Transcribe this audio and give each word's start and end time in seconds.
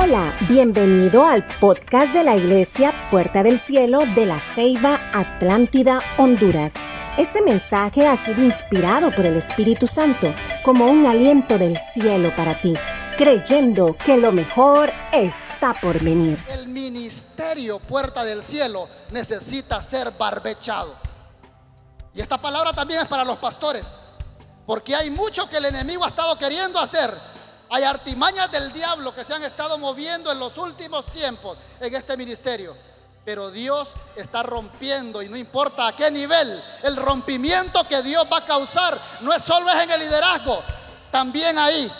Hola, 0.00 0.32
bienvenido 0.48 1.26
al 1.26 1.44
podcast 1.58 2.12
de 2.12 2.22
la 2.22 2.36
Iglesia 2.36 2.94
Puerta 3.10 3.42
del 3.42 3.58
Cielo 3.58 4.06
de 4.14 4.26
la 4.26 4.38
Ceiba 4.38 5.00
Atlántida, 5.12 6.00
Honduras. 6.18 6.74
Este 7.16 7.42
mensaje 7.42 8.06
ha 8.06 8.16
sido 8.16 8.44
inspirado 8.44 9.10
por 9.10 9.26
el 9.26 9.36
Espíritu 9.36 9.88
Santo 9.88 10.32
como 10.62 10.86
un 10.86 11.04
aliento 11.04 11.58
del 11.58 11.76
cielo 11.76 12.34
para 12.36 12.60
ti, 12.60 12.74
creyendo 13.16 13.96
que 13.96 14.16
lo 14.16 14.30
mejor 14.30 14.92
está 15.12 15.74
por 15.74 16.00
venir. 16.00 16.40
El 16.46 16.68
ministerio 16.68 17.80
Puerta 17.80 18.22
del 18.22 18.44
Cielo 18.44 18.88
necesita 19.10 19.82
ser 19.82 20.12
barbechado. 20.12 20.94
Y 22.14 22.20
esta 22.20 22.38
palabra 22.38 22.72
también 22.72 23.00
es 23.00 23.08
para 23.08 23.24
los 23.24 23.38
pastores, 23.38 23.84
porque 24.64 24.94
hay 24.94 25.10
mucho 25.10 25.50
que 25.50 25.56
el 25.56 25.64
enemigo 25.64 26.04
ha 26.04 26.08
estado 26.08 26.38
queriendo 26.38 26.78
hacer 26.78 27.12
hay 27.70 27.84
artimañas 27.84 28.50
del 28.50 28.72
diablo 28.72 29.14
que 29.14 29.24
se 29.24 29.34
han 29.34 29.42
estado 29.42 29.76
moviendo 29.78 30.32
en 30.32 30.38
los 30.38 30.56
últimos 30.56 31.04
tiempos 31.06 31.58
en 31.80 31.94
este 31.94 32.16
ministerio. 32.16 32.74
Pero 33.24 33.50
Dios 33.50 33.90
está 34.16 34.42
rompiendo 34.42 35.20
y 35.20 35.28
no 35.28 35.36
importa 35.36 35.86
a 35.86 35.94
qué 35.94 36.10
nivel, 36.10 36.62
el 36.82 36.96
rompimiento 36.96 37.84
que 37.84 38.02
Dios 38.02 38.26
va 38.32 38.38
a 38.38 38.46
causar 38.46 38.98
no 39.20 39.32
es 39.32 39.42
solo 39.42 39.70
en 39.70 39.90
el 39.90 40.00
liderazgo, 40.00 40.62
también 41.10 41.58
ahí 41.58 41.92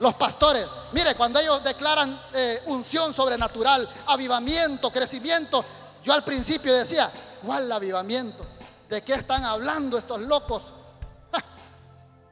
los 0.00 0.14
pastores. 0.14 0.66
Mire, 0.92 1.14
cuando 1.14 1.38
ellos 1.38 1.62
declaran 1.62 2.20
eh, 2.34 2.62
unción 2.66 3.14
sobrenatural, 3.14 3.88
avivamiento, 4.06 4.90
crecimiento, 4.90 5.64
yo 6.02 6.12
al 6.12 6.24
principio 6.24 6.74
decía, 6.74 7.08
¿cuál 7.44 7.70
avivamiento? 7.70 8.44
¿De 8.88 9.02
qué 9.02 9.14
están 9.14 9.44
hablando 9.44 9.96
estos 9.96 10.20
locos? 10.22 10.62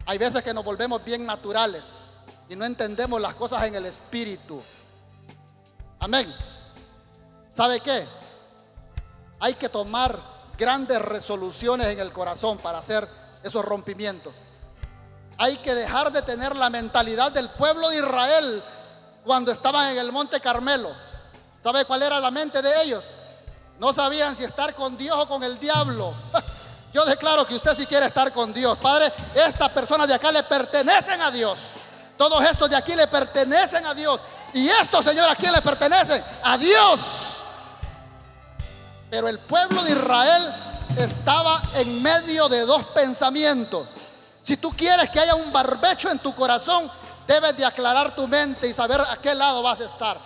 Hay 0.06 0.18
veces 0.18 0.42
que 0.42 0.54
nos 0.54 0.64
volvemos 0.64 1.04
bien 1.04 1.24
naturales 1.24 2.05
y 2.48 2.56
no 2.56 2.64
entendemos 2.64 3.20
las 3.20 3.34
cosas 3.34 3.62
en 3.64 3.74
el 3.74 3.86
espíritu. 3.86 4.62
Amén. 5.98 6.32
¿Sabe 7.52 7.80
qué? 7.80 8.06
Hay 9.40 9.54
que 9.54 9.68
tomar 9.68 10.16
grandes 10.58 11.00
resoluciones 11.00 11.88
en 11.88 12.00
el 12.00 12.12
corazón 12.12 12.58
para 12.58 12.78
hacer 12.78 13.06
esos 13.42 13.64
rompimientos. 13.64 14.34
Hay 15.38 15.56
que 15.58 15.74
dejar 15.74 16.12
de 16.12 16.22
tener 16.22 16.56
la 16.56 16.70
mentalidad 16.70 17.32
del 17.32 17.50
pueblo 17.50 17.90
de 17.90 17.98
Israel 17.98 18.62
cuando 19.24 19.52
estaban 19.52 19.90
en 19.90 19.98
el 19.98 20.12
monte 20.12 20.40
Carmelo. 20.40 20.90
¿Sabe 21.60 21.84
cuál 21.84 22.02
era 22.02 22.20
la 22.20 22.30
mente 22.30 22.62
de 22.62 22.82
ellos? 22.82 23.04
No 23.78 23.92
sabían 23.92 24.34
si 24.34 24.44
estar 24.44 24.74
con 24.74 24.96
Dios 24.96 25.16
o 25.16 25.28
con 25.28 25.42
el 25.42 25.58
diablo. 25.58 26.14
Yo 26.92 27.04
declaro 27.04 27.46
que 27.46 27.56
usted 27.56 27.74
si 27.74 27.84
quiere 27.84 28.06
estar 28.06 28.32
con 28.32 28.54
Dios. 28.54 28.78
Padre, 28.78 29.12
estas 29.34 29.70
personas 29.72 30.08
de 30.08 30.14
acá 30.14 30.32
le 30.32 30.42
pertenecen 30.44 31.20
a 31.20 31.30
Dios. 31.30 31.58
Todos 32.16 32.42
estos 32.44 32.70
de 32.70 32.76
aquí 32.76 32.94
le 32.94 33.06
pertenecen 33.06 33.84
a 33.86 33.94
Dios. 33.94 34.20
Y 34.54 34.68
estos, 34.68 35.04
Señor, 35.04 35.28
¿a 35.28 35.36
quién 35.36 35.52
le 35.52 35.60
pertenecen? 35.60 36.22
A 36.42 36.56
Dios. 36.56 37.00
Pero 39.10 39.28
el 39.28 39.38
pueblo 39.40 39.82
de 39.82 39.92
Israel 39.92 40.54
estaba 40.96 41.62
en 41.74 42.02
medio 42.02 42.48
de 42.48 42.60
dos 42.60 42.84
pensamientos. 42.86 43.86
Si 44.42 44.56
tú 44.56 44.70
quieres 44.70 45.10
que 45.10 45.20
haya 45.20 45.34
un 45.34 45.52
barbecho 45.52 46.10
en 46.10 46.18
tu 46.18 46.34
corazón, 46.34 46.90
debes 47.26 47.56
de 47.56 47.64
aclarar 47.64 48.14
tu 48.14 48.26
mente 48.26 48.68
y 48.68 48.74
saber 48.74 49.00
a 49.00 49.16
qué 49.16 49.34
lado 49.34 49.62
vas 49.62 49.80
a 49.80 49.84
estar. 49.84 50.18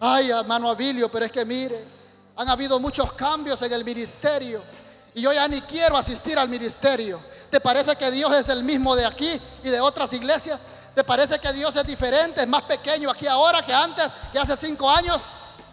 Ay, 0.00 0.30
hermano 0.30 0.70
Abilio, 0.70 1.10
pero 1.10 1.24
es 1.24 1.32
que 1.32 1.44
mire, 1.44 1.84
han 2.36 2.48
habido 2.48 2.78
muchos 2.78 3.12
cambios 3.14 3.60
en 3.62 3.72
el 3.72 3.84
ministerio 3.84 4.62
y 5.14 5.22
yo 5.22 5.32
ya 5.32 5.48
ni 5.48 5.60
quiero 5.62 5.96
asistir 5.96 6.38
al 6.38 6.48
ministerio. 6.48 7.20
¿Te 7.50 7.60
parece 7.60 7.96
que 7.96 8.10
Dios 8.10 8.32
es 8.36 8.48
el 8.48 8.62
mismo 8.62 8.94
de 8.94 9.06
aquí 9.06 9.40
y 9.64 9.68
de 9.68 9.80
otras 9.80 10.12
iglesias? 10.12 10.60
¿Te 10.94 11.04
parece 11.04 11.38
que 11.38 11.52
Dios 11.52 11.74
es 11.76 11.86
diferente, 11.86 12.42
es 12.42 12.48
más 12.48 12.64
pequeño 12.64 13.10
aquí 13.10 13.26
ahora 13.26 13.64
que 13.64 13.72
antes, 13.72 14.12
que 14.32 14.38
hace 14.38 14.56
cinco 14.56 14.90
años? 14.90 15.22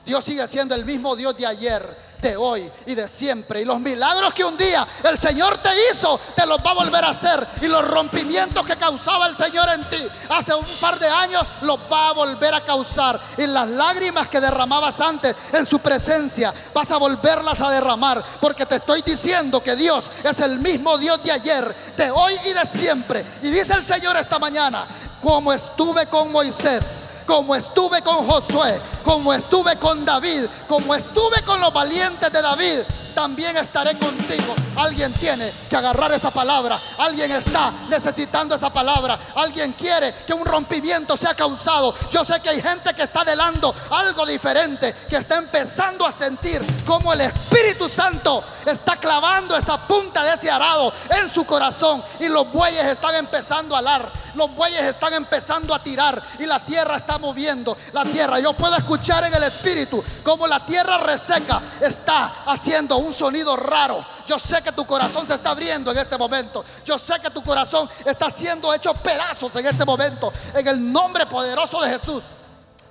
Dios 0.06 0.24
sigue 0.24 0.48
siendo 0.48 0.76
el 0.76 0.86
mismo 0.86 1.16
Dios 1.16 1.36
de 1.36 1.46
ayer, 1.48 2.05
de 2.26 2.36
hoy 2.36 2.72
y 2.88 2.96
de 2.96 3.08
siempre. 3.08 3.62
Y 3.62 3.66
los 3.66 3.80
milagros 3.80 4.34
que 4.34 4.44
un 4.44 4.58
día 4.58 4.88
el 5.04 5.18
Señor 5.20 5.58
te 5.60 5.70
hizo, 5.92 6.20
te 6.36 6.46
los 6.48 6.58
va 6.58 6.72
a 6.72 6.74
volver 6.74 7.06
a 7.06 7.10
hacer. 7.10 7.48
Y 7.62 7.68
los 7.68 7.88
rompimientos 7.88 8.66
que 8.66 8.76
causaba 8.76 9.28
el 9.28 9.38
Señor 9.38 9.70
en 9.70 9.84
ti 9.84 10.08
hace 10.30 10.56
un 10.56 10.66
par 10.82 10.98
de 10.98 11.08
años, 11.08 11.44
los 11.62 11.80
va 11.92 12.10
a 12.10 12.14
volver 12.14 12.56
a 12.56 12.62
causar. 12.62 13.20
Y 13.38 13.46
las 13.46 13.70
lágrimas 13.70 14.28
que 14.28 14.42
derramabas 14.42 15.00
antes 15.02 15.36
en 15.54 15.68
su 15.68 15.78
presencia, 15.80 16.52
vas 16.74 16.90
a 16.90 16.98
volverlas 16.98 17.62
a 17.62 17.70
derramar. 17.70 18.24
Porque 18.42 18.66
te 18.66 18.78
estoy 18.78 19.04
diciendo 19.04 19.62
que 19.62 19.76
Dios 19.76 20.12
es 20.24 20.40
el 20.40 20.58
mismo 20.58 20.98
Dios 20.98 21.22
de 21.24 21.32
ayer, 21.32 21.76
de 21.96 22.10
hoy 22.10 22.34
y 22.46 22.54
de 22.54 22.66
siempre. 22.66 23.24
Y 23.44 23.52
dice 23.52 23.74
el 23.74 23.86
Señor 23.86 24.18
esta 24.18 24.40
mañana, 24.40 24.88
como 25.22 25.54
estuve 25.54 26.08
con 26.08 26.32
Moisés 26.32 27.10
como 27.26 27.56
estuve 27.56 28.02
con 28.02 28.28
Josué, 28.28 28.80
como 29.04 29.34
estuve 29.34 29.78
con 29.78 30.06
David, 30.06 30.46
como 30.68 30.96
estuve 30.96 31.42
con 31.44 31.60
los 31.60 31.74
valientes 31.74 32.32
de 32.32 32.42
David, 32.42 32.80
también 33.16 33.56
estaré 33.58 33.98
contigo. 33.98 34.54
Alguien 34.76 35.14
tiene 35.14 35.52
que 35.70 35.76
agarrar 35.76 36.12
esa 36.12 36.32
palabra. 36.32 36.80
Alguien 36.98 37.32
está 37.32 37.72
necesitando 37.90 38.56
esa 38.56 38.70
palabra. 38.70 39.18
Alguien 39.36 39.72
quiere 39.72 40.14
que 40.28 40.34
un 40.34 40.46
rompimiento 40.46 41.16
sea 41.16 41.34
causado. 41.34 41.96
Yo 42.12 42.26
sé 42.26 42.42
que 42.42 42.50
hay 42.50 42.62
gente 42.62 42.94
que 42.94 43.04
está 43.04 43.24
delando 43.24 43.74
algo 43.90 44.26
diferente, 44.26 44.94
que 45.10 45.16
está 45.16 45.38
empezando 45.38 46.06
a 46.06 46.12
sentir 46.12 46.62
como 46.86 47.14
el 47.14 47.22
Espíritu 47.22 47.45
Santo 47.90 48.44
está 48.66 48.98
clavando 48.98 49.56
esa 49.56 49.78
punta 49.88 50.24
de 50.24 50.34
ese 50.34 50.50
arado 50.50 50.94
en 51.10 51.30
su 51.30 51.46
corazón 51.46 52.04
y 52.20 52.28
los 52.28 52.52
bueyes 52.52 52.84
están 52.86 53.16
empezando 53.16 53.76
a 53.76 53.80
alar 53.80 54.26
los 54.36 54.54
bueyes 54.54 54.82
están 54.82 55.14
empezando 55.14 55.74
a 55.74 55.80
tirar 55.80 56.22
y 56.40 56.46
la 56.46 56.64
tierra 56.66 56.98
está 56.98 57.18
moviendo. 57.18 57.78
La 57.94 58.04
tierra, 58.04 58.40
yo 58.40 58.54
puedo 58.54 58.76
escuchar 58.76 59.24
en 59.24 59.34
el 59.34 59.44
espíritu 59.44 60.04
como 60.24 60.46
la 60.46 60.66
tierra 60.66 60.98
reseca 61.00 61.62
está 61.82 62.44
haciendo 62.46 62.98
un 62.98 63.14
sonido 63.14 63.56
raro. 63.56 64.06
Yo 64.28 64.38
sé 64.40 64.62
que 64.62 64.72
tu 64.72 64.86
corazón 64.86 65.26
se 65.26 65.36
está 65.36 65.52
abriendo 65.52 65.92
en 65.92 65.98
este 65.98 66.18
momento. 66.18 66.66
Yo 66.84 66.98
sé 67.00 67.20
que 67.22 67.30
tu 67.30 67.44
corazón 67.44 67.90
está 68.06 68.30
siendo 68.30 68.74
hecho 68.74 68.94
pedazos 68.96 69.56
en 69.56 69.68
este 69.68 69.86
momento. 69.86 70.32
En 70.54 70.68
el 70.68 70.92
nombre 70.92 71.26
poderoso 71.26 71.82
de 71.82 71.90
Jesús. 71.90 72.24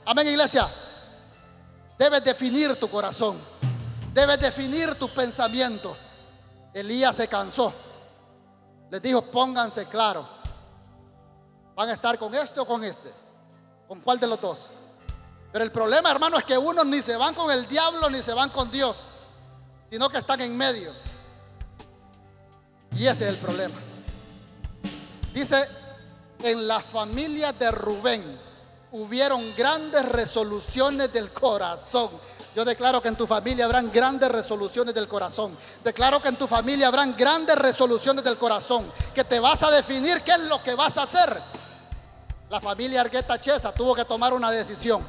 Amén, 0.06 0.26
iglesia. 0.26 0.68
Debes 1.98 2.24
definir 2.24 2.78
tu 2.78 2.88
corazón. 2.88 3.38
Debes 4.14 4.40
definir 4.40 4.94
tu 4.94 5.08
pensamiento. 5.08 5.96
Elías 6.72 7.16
se 7.16 7.26
cansó. 7.26 7.74
Les 8.90 9.02
dijo, 9.02 9.22
pónganse 9.22 9.86
claro. 9.86 10.24
¿Van 11.74 11.88
a 11.88 11.92
estar 11.92 12.16
con 12.16 12.32
este 12.32 12.60
o 12.60 12.64
con 12.64 12.84
este? 12.84 13.12
¿Con 13.88 14.00
cuál 14.00 14.20
de 14.20 14.28
los 14.28 14.40
dos? 14.40 14.70
Pero 15.52 15.64
el 15.64 15.72
problema, 15.72 16.12
hermano, 16.12 16.38
es 16.38 16.44
que 16.44 16.56
unos 16.56 16.86
ni 16.86 17.02
se 17.02 17.16
van 17.16 17.34
con 17.34 17.50
el 17.50 17.66
diablo 17.66 18.08
ni 18.08 18.22
se 18.22 18.32
van 18.32 18.50
con 18.50 18.70
Dios, 18.70 18.98
sino 19.90 20.08
que 20.08 20.18
están 20.18 20.40
en 20.40 20.56
medio. 20.56 20.92
Y 22.92 23.06
ese 23.06 23.24
es 23.24 23.30
el 23.30 23.36
problema. 23.38 23.74
Dice, 25.32 25.66
en 26.40 26.68
la 26.68 26.78
familia 26.78 27.52
de 27.52 27.72
Rubén 27.72 28.22
hubieron 28.92 29.52
grandes 29.56 30.08
resoluciones 30.08 31.12
del 31.12 31.32
corazón. 31.32 32.10
Yo 32.54 32.64
declaro 32.64 33.02
que 33.02 33.08
en 33.08 33.16
tu 33.16 33.26
familia 33.26 33.64
habrán 33.64 33.90
grandes 33.90 34.30
resoluciones 34.30 34.94
del 34.94 35.08
corazón. 35.08 35.56
Declaro 35.82 36.20
que 36.20 36.28
en 36.28 36.36
tu 36.36 36.46
familia 36.46 36.88
habrán 36.88 37.16
grandes 37.16 37.56
resoluciones 37.56 38.22
del 38.22 38.38
corazón. 38.38 38.90
Que 39.14 39.24
te 39.24 39.40
vas 39.40 39.62
a 39.62 39.70
definir 39.70 40.22
qué 40.22 40.32
es 40.32 40.40
lo 40.40 40.62
que 40.62 40.74
vas 40.74 40.96
a 40.98 41.02
hacer 41.02 41.40
la 42.54 42.60
familia 42.60 43.00
Argueta 43.00 43.36
Chesa 43.36 43.72
tuvo 43.72 43.96
que 43.96 44.04
tomar 44.04 44.32
una 44.32 44.48
decisión. 44.48 45.04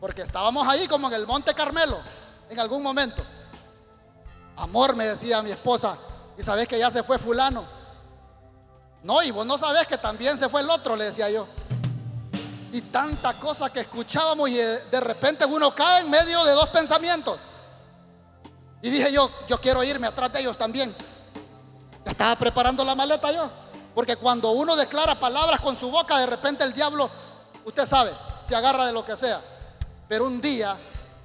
Porque 0.00 0.22
estábamos 0.22 0.66
ahí 0.66 0.88
como 0.88 1.08
en 1.08 1.12
el 1.12 1.26
Monte 1.26 1.52
Carmelo, 1.52 1.98
en 2.48 2.58
algún 2.58 2.82
momento. 2.82 3.22
Amor, 4.56 4.96
me 4.96 5.06
decía 5.06 5.42
mi 5.42 5.50
esposa, 5.50 5.98
y 6.38 6.42
sabes 6.42 6.66
que 6.66 6.78
ya 6.78 6.90
se 6.90 7.02
fue 7.02 7.18
fulano. 7.18 7.64
No, 9.02 9.22
y 9.22 9.32
vos 9.32 9.44
no 9.44 9.58
sabes 9.58 9.86
que 9.86 9.98
también 9.98 10.38
se 10.38 10.48
fue 10.48 10.62
el 10.62 10.70
otro, 10.70 10.96
le 10.96 11.04
decía 11.04 11.28
yo. 11.28 11.46
Y 12.74 12.80
tanta 12.80 13.38
cosa 13.38 13.72
que 13.72 13.78
escuchábamos 13.78 14.50
y 14.50 14.56
de 14.56 15.00
repente 15.00 15.44
uno 15.44 15.72
cae 15.72 16.00
en 16.00 16.10
medio 16.10 16.42
de 16.42 16.50
dos 16.54 16.70
pensamientos. 16.70 17.38
Y 18.82 18.90
dije 18.90 19.12
yo, 19.12 19.30
yo 19.46 19.60
quiero 19.60 19.84
irme 19.84 20.08
atrás 20.08 20.32
de 20.32 20.40
ellos 20.40 20.58
también. 20.58 20.92
Estaba 22.04 22.34
preparando 22.34 22.84
la 22.84 22.96
maleta 22.96 23.30
yo. 23.30 23.48
Porque 23.94 24.16
cuando 24.16 24.50
uno 24.50 24.74
declara 24.74 25.14
palabras 25.14 25.60
con 25.60 25.76
su 25.76 25.88
boca, 25.88 26.18
de 26.18 26.26
repente 26.26 26.64
el 26.64 26.72
diablo, 26.72 27.08
usted 27.64 27.86
sabe, 27.86 28.10
se 28.44 28.56
agarra 28.56 28.86
de 28.86 28.92
lo 28.92 29.04
que 29.04 29.16
sea. 29.16 29.40
Pero 30.08 30.26
un 30.26 30.40
día, 30.40 30.74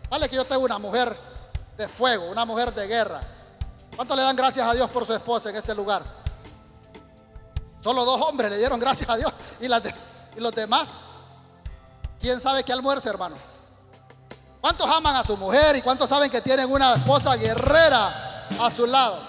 vale 0.08 0.30
que 0.30 0.36
yo 0.36 0.46
tengo 0.46 0.62
una 0.62 0.78
mujer 0.78 1.18
de 1.76 1.88
fuego, 1.88 2.30
una 2.30 2.46
mujer 2.46 2.76
de 2.76 2.86
guerra. 2.86 3.22
¿Cuánto 3.96 4.16
le 4.16 4.22
dan 4.22 4.36
gracias 4.36 4.68
a 4.68 4.74
Dios 4.76 4.88
por 4.92 5.04
su 5.04 5.16
esposa 5.16 5.50
en 5.50 5.56
este 5.56 5.74
lugar? 5.74 6.04
Solo 7.82 8.06
dos 8.06 8.22
hombres 8.22 8.52
le 8.52 8.60
dieron 8.60 8.80
gracias 8.80 9.10
a 9.10 9.18
Dios. 9.18 9.34
Y 9.60 9.68
los 9.68 10.54
demás, 10.54 10.90
¿quién 12.20 12.40
sabe 12.42 12.64
qué 12.64 12.74
almuerza, 12.74 13.10
hermano? 13.10 13.36
¿Cuántos 14.62 14.90
aman 14.90 15.16
a 15.16 15.24
su 15.24 15.38
mujer 15.38 15.76
y 15.78 15.82
cuántos 15.82 16.10
saben 16.10 16.30
que 16.30 16.42
tienen 16.42 16.70
una 16.70 16.96
esposa 16.96 17.36
guerrera 17.36 18.48
a 18.60 18.70
su 18.70 18.86
lado? 18.86 19.20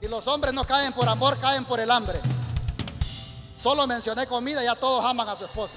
Y 0.00 0.08
los 0.08 0.26
hombres 0.26 0.54
no 0.54 0.64
caen 0.64 0.92
por 0.92 1.08
amor, 1.08 1.38
caen 1.38 1.64
por 1.64 1.80
el 1.80 1.90
hambre. 1.90 2.20
Solo 3.56 3.86
mencioné 3.86 4.26
comida 4.26 4.62
y 4.62 4.66
ya 4.66 4.74
todos 4.74 5.04
aman 5.04 5.28
a 5.28 5.36
su 5.36 5.44
esposa. 5.44 5.76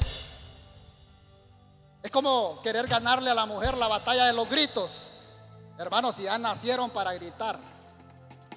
Es 2.01 2.11
como 2.11 2.61
querer 2.61 2.87
ganarle 2.87 3.29
a 3.29 3.33
la 3.33 3.45
mujer 3.45 3.75
la 3.77 3.87
batalla 3.87 4.25
de 4.25 4.33
los 4.33 4.49
gritos. 4.49 5.03
Hermanos, 5.77 6.15
si 6.15 6.23
ya 6.23 6.37
nacieron 6.37 6.89
para 6.91 7.13
gritar. 7.13 7.57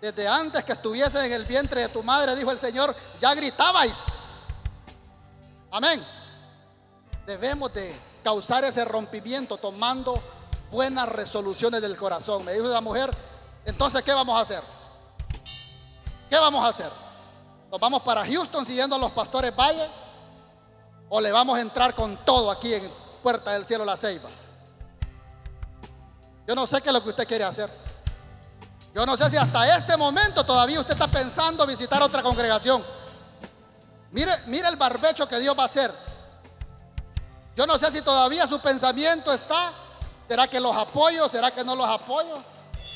Desde 0.00 0.28
antes 0.28 0.62
que 0.64 0.72
estuviesen 0.72 1.24
en 1.24 1.32
el 1.32 1.44
vientre 1.46 1.80
de 1.80 1.88
tu 1.88 2.02
madre, 2.02 2.36
dijo 2.36 2.50
el 2.50 2.58
Señor, 2.58 2.94
ya 3.20 3.34
gritabais. 3.34 3.96
Amén. 5.70 6.04
Debemos 7.26 7.75
de 7.75 7.94
causar 8.23 8.64
ese 8.64 8.84
rompimiento 8.84 9.56
tomando 9.56 10.23
buenas 10.70 11.08
resoluciones 11.08 11.82
del 11.82 11.96
corazón. 11.96 12.44
Me 12.44 12.52
dijo 12.52 12.69
la 12.69 12.81
mujer, 12.81 13.11
entonces, 13.64 14.02
¿qué 14.02 14.12
vamos 14.12 14.38
a 14.38 14.43
hacer? 14.43 14.62
¿Qué 16.31 16.38
vamos 16.38 16.64
a 16.64 16.69
hacer? 16.69 16.90
¿Nos 17.70 17.81
vamos 17.81 18.02
para 18.02 18.25
Houston 18.25 18.64
siguiendo 18.64 18.94
a 18.94 18.99
los 18.99 19.11
pastores 19.11 19.55
Valle? 19.56 19.88
¿O 21.08 21.20
le 21.20 21.32
vamos 21.32 21.58
a 21.58 21.61
entrar 21.61 21.94
con 21.94 22.17
todo 22.25 22.49
aquí 22.49 22.73
en 22.73 22.88
Puerta 23.25 23.52
del 23.52 23.67
Cielo 23.67 23.84
La 23.84 23.96
Ceiba? 23.96 24.31
Yo 26.46 26.55
no 26.55 26.64
sé 26.69 26.81
qué 26.81 26.90
es 26.90 26.93
lo 26.93 27.02
que 27.02 27.11
usted 27.11 27.26
quiere 27.26 27.43
hacer. 27.43 27.69
Yo 28.94 29.05
no 29.05 29.17
sé 29.17 29.28
si 29.31 29.37
hasta 29.37 29.76
este 29.76 29.96
momento 29.96 30.44
todavía 30.44 30.81
usted 30.81 30.93
está 30.93 31.08
pensando 31.08 31.67
visitar 31.67 32.00
otra 32.02 32.23
congregación. 32.23 32.84
Mire, 34.12 34.32
mire 34.46 34.69
el 34.69 34.76
barbecho 34.76 35.28
que 35.28 35.40
Dios 35.40 35.58
va 35.58 35.64
a 35.64 35.67
hacer. 35.67 36.05
Yo 37.56 37.66
no 37.66 37.78
sé 37.78 37.90
si 37.90 38.02
todavía 38.02 38.46
su 38.46 38.60
pensamiento 38.60 39.32
está. 39.32 39.72
¿Será 40.28 40.46
que 40.46 40.60
los 40.60 40.76
apoyo? 40.76 41.26
¿Será 41.28 41.50
que 41.50 41.64
no 41.64 41.74
los 41.74 41.88
apoyo? 41.88 42.38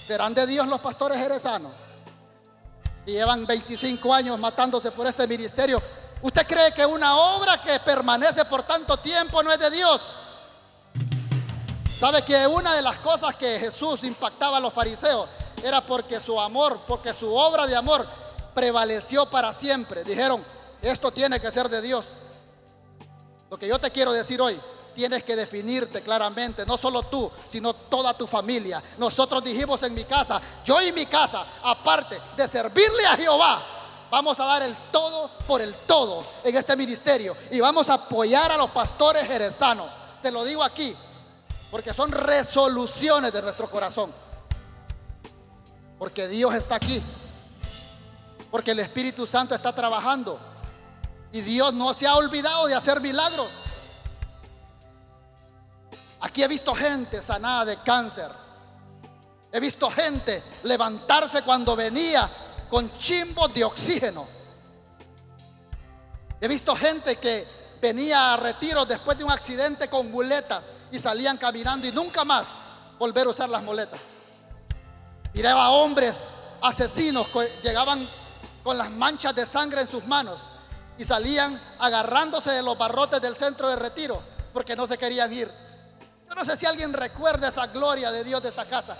¿Serán 0.07 0.35
de 0.35 0.47
Dios 0.47 0.67
los 0.67 0.81
pastores 0.81 1.19
jerezanos? 1.19 1.73
Si 3.07 3.13
llevan 3.13 3.47
25 3.47 4.13
años 4.13 4.39
matándose 4.39 4.91
por 4.91 5.07
este 5.07 5.27
ministerio, 5.27 5.81
¿usted 6.21 6.47
cree 6.47 6.73
que 6.75 6.85
una 6.85 7.17
obra 7.17 7.63
que 7.63 7.81
permanece 7.81 8.45
por 8.45 8.63
tanto 8.65 8.99
tiempo 8.99 9.43
no 9.43 9.51
es 9.51 9.59
de 9.59 9.71
Dios? 9.71 10.15
¿Sabe 11.97 12.23
que 12.23 12.47
una 12.47 12.75
de 12.75 12.83
las 12.83 12.99
cosas 12.99 13.35
que 13.37 13.59
Jesús 13.59 14.05
impactaba 14.05 14.59
a 14.59 14.61
los 14.61 14.75
fariseos 14.75 15.29
era 15.63 15.81
porque 15.81 16.21
su 16.21 16.39
amor, 16.39 16.81
porque 16.87 17.15
su 17.15 17.33
obra 17.35 17.67
de 17.67 17.77
amor 17.77 18.07
prevaleció 18.55 19.25
para 19.27 19.55
siempre? 19.55 20.05
Dijeron, 20.05 20.45
esto 20.83 21.11
tiene 21.13 21.41
que 21.41 21.51
ser 21.51 21.71
de 21.71 21.81
Dios. 21.81 22.05
Lo 23.51 23.59
que 23.59 23.67
yo 23.67 23.79
te 23.79 23.91
quiero 23.91 24.13
decir 24.13 24.41
hoy, 24.41 24.59
tienes 24.95 25.25
que 25.25 25.35
definirte 25.35 26.03
claramente, 26.03 26.65
no 26.65 26.79
solo 26.79 27.03
tú, 27.03 27.31
sino 27.49 27.75
toda 27.75 28.15
tu 28.15 28.27
familia. 28.27 28.83
Nosotros 28.97 29.43
dijimos 29.43 29.83
en 29.83 29.93
mi 29.93 30.05
casa, 30.05 30.41
yo 30.65 30.81
y 30.81 30.93
mi 30.93 31.07
casa, 31.07 31.45
aparte 31.65 32.21
de 32.37 32.47
servirle 32.47 33.05
a 33.07 33.17
Jehová, 33.17 33.63
vamos 34.09 34.39
a 34.39 34.45
dar 34.45 34.63
el 34.63 34.77
todo 34.93 35.31
por 35.49 35.61
el 35.61 35.75
todo 35.87 36.25
en 36.45 36.57
este 36.57 36.77
ministerio 36.77 37.37
y 37.51 37.61
vamos 37.61 37.91
a 37.91 37.95
apoyar 37.95 38.53
a 38.53 38.57
los 38.57 38.71
pastores 38.71 39.27
jerezanos. 39.27 39.91
Te 40.23 40.31
lo 40.31 40.45
digo 40.45 40.63
aquí, 40.63 40.95
porque 41.71 41.93
son 41.93 42.13
resoluciones 42.13 43.33
de 43.33 43.43
nuestro 43.43 43.69
corazón. 43.69 44.13
Porque 45.99 46.29
Dios 46.29 46.55
está 46.55 46.77
aquí. 46.77 47.03
Porque 48.51 48.71
el 48.73 48.81
Espíritu 48.81 49.27
Santo 49.27 49.55
está 49.55 49.73
trabajando. 49.75 50.39
Y 51.33 51.41
Dios 51.43 51.73
no 51.75 51.95
se 51.95 52.07
ha 52.07 52.17
olvidado 52.17 52.67
de 52.67 52.75
hacer 52.75 53.01
milagros. 53.01 53.49
Aquí 56.21 56.43
he 56.43 56.49
visto 56.49 56.75
gente 56.75 57.23
sanada 57.23 57.65
de 57.67 57.77
cáncer. 57.79 58.31
He 59.53 59.61
visto 59.61 59.91
gente 59.91 60.43
levantarse 60.65 61.43
cuando 61.43 61.75
venía 61.75 62.29
con 62.69 62.91
chimbos 62.99 63.53
de 63.55 63.65
oxígeno. 63.65 64.27
He 66.41 66.49
visto 66.49 66.75
gente 66.75 67.17
que 67.17 67.47
venía 67.81 68.35
a 68.35 68.37
retiro 68.37 68.85
después 68.85 69.17
de 69.17 69.25
un 69.25 69.31
accidente 69.31 69.89
con 69.89 70.11
muletas 70.11 70.73
y 70.91 70.99
salían 70.99 71.39
caminando 71.39 71.87
y 71.87 71.93
nunca 71.93 72.25
más 72.25 72.49
volver 72.99 73.27
a 73.27 73.31
usar 73.31 73.49
las 73.49 73.63
muletas. 73.63 74.01
Miraba 75.33 75.71
hombres 75.71 76.29
asesinos 76.61 77.29
que 77.29 77.61
llegaban 77.63 78.07
con 78.63 78.77
las 78.77 78.91
manchas 78.91 79.35
de 79.35 79.47
sangre 79.47 79.83
en 79.83 79.89
sus 79.89 80.05
manos 80.07 80.41
y 81.01 81.05
salían 81.07 81.59
agarrándose 81.79 82.51
de 82.51 82.63
los 82.63 82.77
barrotes 82.77 83.23
del 83.23 83.35
centro 83.35 83.71
de 83.71 83.77
retiro 83.77 84.21
porque 84.53 84.77
no 84.77 84.87
se 84.87 84.99
querían 84.99 85.33
ir. 85.33 85.51
Yo 86.29 86.35
no 86.35 86.45
sé 86.45 86.59
si 86.59 86.67
alguien 86.67 86.93
recuerda 86.93 87.49
esa 87.49 87.69
gloria 87.69 88.13
de 88.13 88.23
Dios 88.23 88.43
de 88.43 88.51
esta 88.51 88.67
casa, 88.67 88.99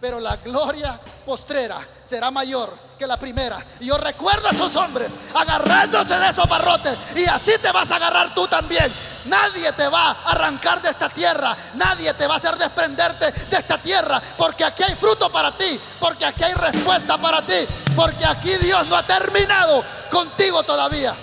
pero 0.00 0.18
la 0.18 0.36
gloria 0.36 0.98
postrera 1.26 1.76
será 2.04 2.30
mayor 2.30 2.72
que 2.98 3.06
la 3.06 3.18
primera. 3.18 3.62
Y 3.80 3.86
yo 3.86 3.98
recuerdo 3.98 4.48
a 4.48 4.52
esos 4.52 4.74
hombres 4.76 5.12
agarrándose 5.34 6.18
de 6.18 6.30
esos 6.30 6.48
barrotes 6.48 6.96
y 7.16 7.26
así 7.26 7.52
te 7.60 7.70
vas 7.70 7.90
a 7.90 7.96
agarrar 7.96 8.34
tú 8.34 8.48
también. 8.48 8.90
Nadie 9.26 9.70
te 9.72 9.86
va 9.88 10.10
a 10.10 10.30
arrancar 10.30 10.80
de 10.80 10.88
esta 10.88 11.10
tierra, 11.10 11.54
nadie 11.74 12.14
te 12.14 12.26
va 12.26 12.34
a 12.34 12.36
hacer 12.38 12.56
desprenderte 12.56 13.30
de 13.30 13.58
esta 13.58 13.76
tierra, 13.76 14.22
porque 14.38 14.64
aquí 14.64 14.84
hay 14.84 14.94
fruto 14.94 15.30
para 15.30 15.52
ti, 15.52 15.78
porque 16.00 16.24
aquí 16.24 16.44
hay 16.44 16.54
respuesta 16.54 17.18
para 17.18 17.42
ti, 17.42 17.66
porque 17.94 18.24
aquí 18.24 18.56
Dios 18.56 18.86
no 18.86 18.96
ha 18.96 19.02
terminado 19.02 19.84
contigo 20.10 20.62
todavía. 20.62 21.14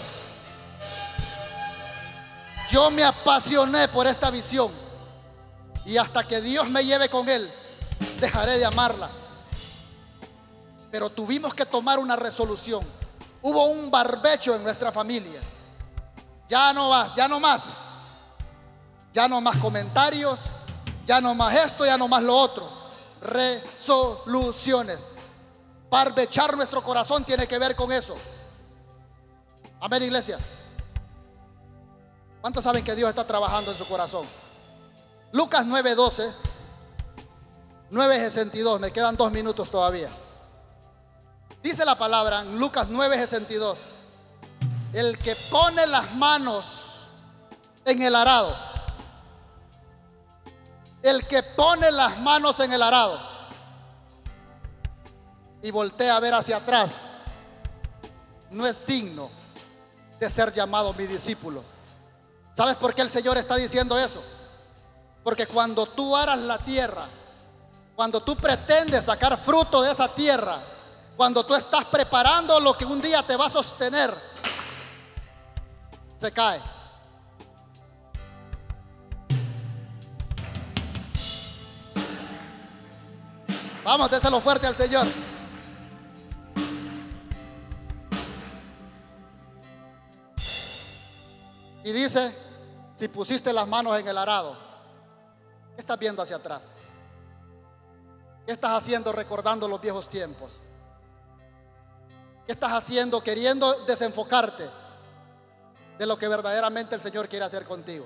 Yo 2.69 2.91
me 2.91 3.03
apasioné 3.03 3.87
por 3.87 4.05
esta 4.05 4.29
visión 4.29 4.71
y 5.85 5.97
hasta 5.97 6.23
que 6.23 6.39
Dios 6.39 6.69
me 6.69 6.85
lleve 6.85 7.09
con 7.09 7.27
Él, 7.27 7.49
dejaré 8.21 8.59
de 8.59 8.65
amarla. 8.65 9.09
Pero 10.91 11.09
tuvimos 11.09 11.53
que 11.53 11.65
tomar 11.65 11.97
una 11.97 12.15
resolución. 12.15 12.85
Hubo 13.41 13.65
un 13.65 13.89
barbecho 13.89 14.55
en 14.55 14.63
nuestra 14.63 14.91
familia. 14.91 15.41
Ya 16.47 16.71
no 16.73 16.89
más, 16.89 17.15
ya 17.15 17.27
no 17.27 17.39
más. 17.39 17.77
Ya 19.11 19.27
no 19.27 19.41
más 19.41 19.57
comentarios, 19.57 20.39
ya 21.05 21.19
no 21.19 21.33
más 21.33 21.55
esto, 21.55 21.85
ya 21.85 21.97
no 21.97 22.07
más 22.07 22.21
lo 22.21 22.35
otro. 22.35 22.69
Resoluciones. 23.21 24.99
Barbechar 25.89 26.55
nuestro 26.55 26.83
corazón 26.83 27.25
tiene 27.25 27.47
que 27.47 27.57
ver 27.57 27.75
con 27.75 27.91
eso. 27.91 28.15
Amén, 29.79 30.03
iglesia. 30.03 30.37
¿Cuántos 32.41 32.63
saben 32.63 32.83
que 32.83 32.95
Dios 32.95 33.09
está 33.09 33.25
trabajando 33.25 33.71
en 33.71 33.77
su 33.77 33.85
corazón? 33.85 34.25
Lucas 35.31 35.65
9:12, 35.65 36.33
9:62, 37.91 38.79
me 38.79 38.91
quedan 38.91 39.17
dos 39.17 39.31
minutos 39.31 39.69
todavía. 39.69 40.09
Dice 41.61 41.83
la 41.83 41.95
palabra 41.95 42.41
en 42.41 42.57
Lucas 42.57 42.87
9:62, 42.87 43.77
el 44.93 45.17
que 45.19 45.35
pone 45.51 45.85
las 45.85 46.15
manos 46.15 46.99
en 47.83 48.01
el 48.01 48.15
arado, 48.15 48.55
el 51.03 51.27
que 51.27 51.43
pone 51.43 51.91
las 51.91 52.17
manos 52.19 52.59
en 52.61 52.71
el 52.71 52.81
arado 52.81 53.19
y 55.61 55.71
voltea 55.71 56.15
a 56.15 56.19
ver 56.21 56.33
hacia 56.33 56.57
atrás, 56.57 57.01
no 58.49 58.65
es 58.65 58.85
digno 58.85 59.29
de 60.19 60.29
ser 60.29 60.53
llamado 60.53 60.93
mi 60.93 61.05
discípulo. 61.05 61.63
¿Sabes 62.53 62.75
por 62.75 62.93
qué 62.93 63.01
el 63.01 63.09
Señor 63.09 63.37
está 63.37 63.55
diciendo 63.55 63.97
eso? 63.97 64.21
Porque 65.23 65.47
cuando 65.47 65.85
tú 65.85 66.15
aras 66.15 66.37
la 66.39 66.57
tierra, 66.57 67.05
cuando 67.95 68.21
tú 68.21 68.35
pretendes 68.35 69.05
sacar 69.05 69.37
fruto 69.37 69.81
de 69.81 69.91
esa 69.91 70.07
tierra, 70.07 70.57
cuando 71.15 71.45
tú 71.45 71.53
estás 71.53 71.85
preparando 71.85 72.59
lo 72.59 72.73
que 72.73 72.85
un 72.85 73.01
día 73.01 73.21
te 73.23 73.35
va 73.35 73.47
a 73.47 73.49
sostener, 73.49 74.13
se 76.17 76.31
cae. 76.31 76.61
Vamos, 83.83 84.11
déselo 84.11 84.39
fuerte 84.41 84.67
al 84.67 84.75
Señor. 84.75 85.07
Y 91.89 91.91
dice, 91.91 92.31
si 92.95 93.07
pusiste 93.07 93.51
las 93.51 93.67
manos 93.67 93.99
en 93.99 94.07
el 94.07 94.15
arado, 94.15 94.55
¿qué 95.73 95.81
estás 95.81 95.97
viendo 95.97 96.21
hacia 96.21 96.35
atrás? 96.35 96.61
¿Qué 98.45 98.51
estás 98.51 98.73
haciendo 98.73 99.11
recordando 99.11 99.67
los 99.67 99.81
viejos 99.81 100.07
tiempos? 100.07 100.51
¿Qué 102.45 102.51
estás 102.51 102.73
haciendo 102.73 103.23
queriendo 103.23 103.73
desenfocarte 103.85 104.69
de 105.97 106.05
lo 106.05 106.15
que 106.19 106.27
verdaderamente 106.27 106.93
el 106.93 107.01
Señor 107.01 107.27
quiere 107.27 107.45
hacer 107.45 107.65
contigo? 107.65 108.05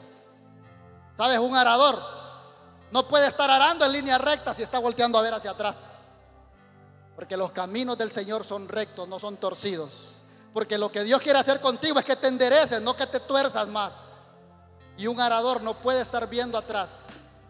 ¿Sabes? 1.18 1.40
Un 1.40 1.54
arador 1.54 2.00
no 2.90 3.06
puede 3.10 3.28
estar 3.28 3.50
arando 3.50 3.84
en 3.84 3.92
línea 3.92 4.18
recta 4.18 4.54
si 4.54 4.64
está 4.64 4.80
volteando 4.80 5.18
a 5.18 5.22
ver 5.24 5.34
hacia 5.34 5.52
atrás. 5.52 5.76
Porque 7.18 7.36
los 7.36 7.52
caminos 7.52 7.98
del 7.98 8.12
Señor 8.12 8.46
son 8.46 8.70
rectos, 8.70 9.10
no 9.10 9.20
son 9.20 9.36
torcidos. 9.36 10.13
Porque 10.54 10.78
lo 10.78 10.92
que 10.92 11.04
Dios 11.04 11.22
quiere 11.22 11.40
hacer 11.40 11.60
contigo 11.60 12.00
es 12.00 12.06
que 12.06 12.16
te 12.16 12.28
endereces, 12.28 12.82
no 12.82 12.96
que 12.96 13.08
te 13.08 13.20
tuerzas 13.20 13.68
más. 13.68 14.04
Y 14.98 15.08
un 15.08 15.20
arador 15.20 15.62
no 15.62 15.74
puede 15.74 16.02
estar 16.02 16.30
viendo 16.30 16.58
atrás. 16.58 17.00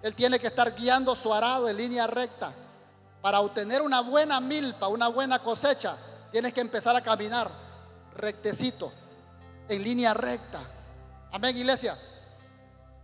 Él 0.01 0.15
tiene 0.15 0.39
que 0.39 0.47
estar 0.47 0.73
guiando 0.73 1.15
su 1.15 1.33
arado 1.33 1.67
en 1.67 1.77
línea 1.77 2.07
recta. 2.07 2.53
Para 3.21 3.41
obtener 3.41 3.81
una 3.81 4.01
buena 4.01 4.39
milpa, 4.39 4.87
una 4.87 5.09
buena 5.09 5.39
cosecha, 5.39 5.97
tienes 6.31 6.53
que 6.53 6.61
empezar 6.61 6.95
a 6.95 7.01
caminar 7.01 7.49
rectecito, 8.15 8.91
en 9.67 9.83
línea 9.83 10.13
recta. 10.13 10.59
Amén, 11.31 11.57
iglesia. 11.57 11.97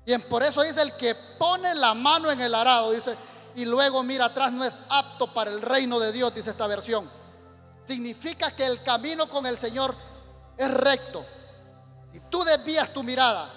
Y 0.05 0.17
por 0.17 0.43
eso 0.43 0.61
dice 0.61 0.81
el 0.81 0.95
que 0.95 1.15
pone 1.37 1.75
la 1.75 1.93
mano 1.93 2.31
en 2.31 2.39
el 2.41 2.55
arado, 2.55 2.91
dice, 2.91 3.15
y 3.55 3.65
luego 3.65 4.01
mira 4.03 4.25
atrás 4.25 4.51
no 4.51 4.63
es 4.63 4.81
apto 4.89 5.33
para 5.33 5.51
el 5.51 5.61
reino 5.61 5.99
de 5.99 6.11
Dios, 6.11 6.33
dice 6.33 6.51
esta 6.51 6.67
versión. 6.67 7.09
Significa 7.89 8.51
que 8.51 8.67
el 8.67 8.83
camino 8.83 9.27
con 9.27 9.47
el 9.47 9.57
Señor 9.57 9.95
es 10.55 10.71
recto. 10.71 11.25
Si 12.11 12.19
tú 12.29 12.43
desvías 12.43 12.93
tu 12.93 13.01
mirada, 13.01 13.49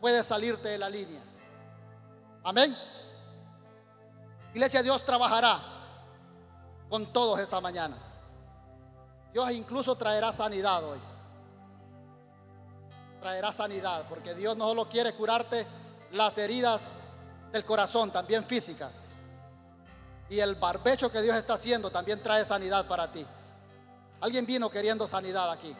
puedes 0.00 0.26
salirte 0.26 0.70
de 0.70 0.78
la 0.78 0.90
línea. 0.90 1.22
Amén. 2.42 2.76
Iglesia, 4.52 4.82
Dios 4.82 5.04
trabajará 5.04 5.60
con 6.88 7.12
todos 7.12 7.38
esta 7.38 7.60
mañana. 7.60 7.96
Dios 9.32 9.48
incluso 9.52 9.94
traerá 9.94 10.32
sanidad 10.32 10.82
hoy. 10.82 10.98
Traerá 13.20 13.52
sanidad, 13.52 14.06
porque 14.08 14.34
Dios 14.34 14.56
no 14.56 14.70
solo 14.70 14.88
quiere 14.88 15.14
curarte 15.14 15.64
las 16.10 16.36
heridas 16.36 16.90
del 17.52 17.64
corazón, 17.64 18.10
también 18.10 18.44
físicas. 18.44 18.90
Y 20.28 20.40
el 20.40 20.56
barbecho 20.56 21.12
que 21.12 21.22
Dios 21.22 21.36
está 21.36 21.54
haciendo 21.54 21.92
también 21.92 22.20
trae 22.20 22.44
sanidad 22.44 22.88
para 22.88 23.06
ti. 23.12 23.24
Alguien 24.22 24.46
vino 24.46 24.70
queriendo 24.70 25.08
sanidad 25.08 25.50
aquí. 25.50 25.74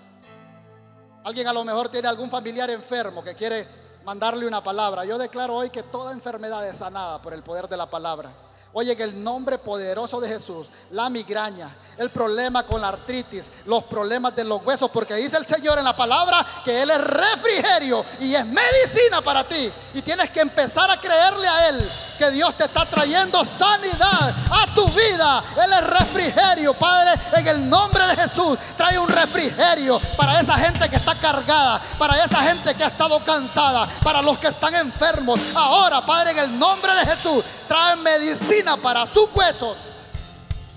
Alguien 1.22 1.46
a 1.46 1.52
lo 1.52 1.64
mejor 1.64 1.88
tiene 1.88 2.08
algún 2.08 2.28
familiar 2.28 2.68
enfermo 2.70 3.22
que 3.22 3.36
quiere 3.36 3.64
mandarle 4.04 4.48
una 4.48 4.60
palabra. 4.60 5.04
Yo 5.04 5.16
declaro 5.16 5.54
hoy 5.54 5.70
que 5.70 5.84
toda 5.84 6.10
enfermedad 6.10 6.66
es 6.66 6.78
sanada 6.78 7.22
por 7.22 7.32
el 7.32 7.44
poder 7.44 7.68
de 7.68 7.76
la 7.76 7.88
palabra. 7.88 8.32
Oye, 8.72 8.92
en 8.92 9.00
el 9.00 9.22
nombre 9.22 9.58
poderoso 9.58 10.20
de 10.20 10.28
Jesús, 10.28 10.66
la 10.90 11.08
migraña, 11.08 11.70
el 11.98 12.10
problema 12.10 12.64
con 12.64 12.80
la 12.80 12.88
artritis, 12.88 13.52
los 13.66 13.84
problemas 13.84 14.34
de 14.34 14.42
los 14.42 14.64
huesos, 14.64 14.90
porque 14.90 15.14
dice 15.14 15.36
el 15.36 15.44
Señor 15.44 15.78
en 15.78 15.84
la 15.84 15.94
palabra 15.94 16.44
que 16.64 16.82
Él 16.82 16.90
es 16.90 16.98
refrigerio 16.98 18.04
y 18.18 18.34
es 18.34 18.44
medicina 18.44 19.20
para 19.22 19.44
ti. 19.44 19.70
Y 19.94 20.02
tienes 20.02 20.30
que 20.30 20.40
empezar 20.40 20.90
a 20.90 21.00
creerle 21.00 21.46
a 21.46 21.68
Él 21.68 21.92
que 22.22 22.30
Dios 22.30 22.54
te 22.54 22.66
está 22.66 22.86
trayendo 22.86 23.44
sanidad 23.44 24.32
a 24.48 24.72
tu 24.72 24.86
vida. 24.90 25.42
Él 25.60 25.72
es 25.72 25.86
refrigerio, 25.88 26.72
Padre, 26.72 27.20
en 27.36 27.48
el 27.48 27.68
nombre 27.68 28.06
de 28.06 28.14
Jesús. 28.14 28.56
Trae 28.76 28.96
un 28.96 29.08
refrigerio 29.08 29.98
para 30.16 30.38
esa 30.38 30.56
gente 30.56 30.88
que 30.88 30.94
está 30.94 31.16
cargada, 31.16 31.80
para 31.98 32.22
esa 32.24 32.40
gente 32.42 32.76
que 32.76 32.84
ha 32.84 32.86
estado 32.86 33.18
cansada, 33.24 33.88
para 34.04 34.22
los 34.22 34.38
que 34.38 34.46
están 34.46 34.72
enfermos. 34.76 35.40
Ahora, 35.52 36.06
Padre, 36.06 36.30
en 36.30 36.38
el 36.38 36.58
nombre 36.60 36.94
de 36.94 37.06
Jesús, 37.06 37.44
trae 37.66 37.96
medicina 37.96 38.76
para 38.76 39.04
sus 39.04 39.28
huesos. 39.34 39.76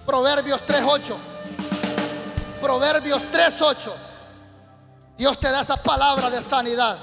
Proverbios 0.03 0.61
3.8. 0.67 1.15
Proverbios 2.59 3.21
3.8. 3.31 3.91
Dios 5.15 5.39
te 5.39 5.51
da 5.51 5.61
esa 5.61 5.77
palabra 5.77 6.31
de 6.31 6.41
sanidad. 6.41 6.97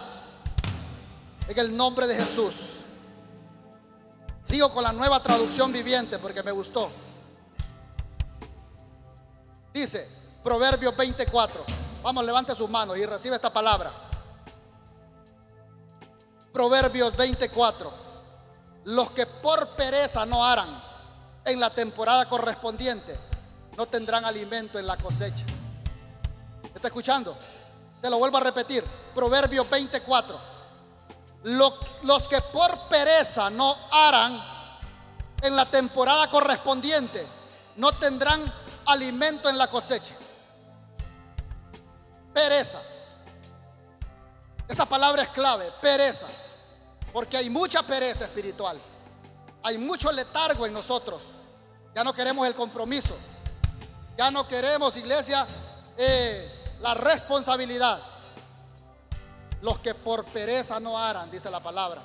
En 1.47 1.57
el 1.61 1.77
nombre 1.77 2.09
de 2.09 2.17
Jesús. 2.17 2.73
Sigo 4.53 4.71
con 4.71 4.85
la 4.85 4.93
nueva 4.93 5.23
traducción 5.23 5.73
viviente 5.73 6.19
porque 6.19 6.43
me 6.43 6.51
gustó. 6.51 6.91
Dice, 9.73 10.07
Proverbios 10.45 10.95
24. 10.95 11.65
Vamos, 12.03 12.23
levante 12.23 12.55
sus 12.55 12.69
manos 12.69 12.99
y 12.99 13.07
recibe 13.07 13.37
esta 13.37 13.51
palabra. 13.51 13.91
Proverbios 16.53 17.17
24. 17.17 17.91
Los 18.85 19.13
que 19.13 19.25
por 19.25 19.69
pereza 19.71 20.27
no 20.27 20.45
harán 20.45 20.69
en 21.47 21.59
la 21.59 21.71
temporada 21.71 22.29
correspondiente, 22.29 23.19
no 23.79 23.87
tendrán 23.87 24.27
alimento 24.27 24.79
en 24.79 24.87
la 24.87 24.99
cosecha. 24.99 25.47
¿Está 26.75 26.89
escuchando? 26.89 27.35
Se 28.03 28.11
lo 28.11 28.19
vuelvo 28.19 28.37
a 28.37 28.41
repetir. 28.41 28.85
Proverbios 29.15 29.71
24 29.71 30.52
los 31.45 32.29
que 32.29 32.41
por 32.53 32.89
pereza 32.89 33.51
no 33.51 33.77
harán 33.91 34.41
en 35.43 35.57
la 35.57 35.67
temporada 35.67 36.29
correspondiente, 36.29 37.27
no 37.77 37.93
tendrán 37.93 38.41
alimento 38.87 39.49
en 39.49 39.59
la 39.59 39.69
cosecha. 39.69 40.15
Pereza. 42.33 42.81
Esa 44.69 44.87
palabra 44.87 45.23
es 45.23 45.29
clave, 45.31 45.71
pereza. 45.81 46.27
Porque 47.13 47.37
hay 47.37 47.51
mucha 47.51 47.83
pereza 47.83 48.25
espiritual. 48.25 48.79
Hay 49.65 49.79
mucho 49.79 50.11
letargo 50.11 50.67
en 50.67 50.73
nosotros. 50.73 51.23
Ya 51.95 52.03
no 52.05 52.15
queremos 52.15 52.47
el 52.47 52.55
compromiso. 52.55 53.15
Ya 54.17 54.31
no 54.31 54.47
queremos, 54.47 54.97
iglesia, 54.97 55.47
eh, 55.97 56.51
la 56.81 56.95
responsabilidad 56.95 58.01
los 59.63 59.79
que 59.79 59.95
por 59.95 60.25
pereza 60.27 60.79
no 60.81 60.99
harán, 60.99 61.31
dice 61.31 61.51
la 61.51 61.61
palabra. 61.61 62.03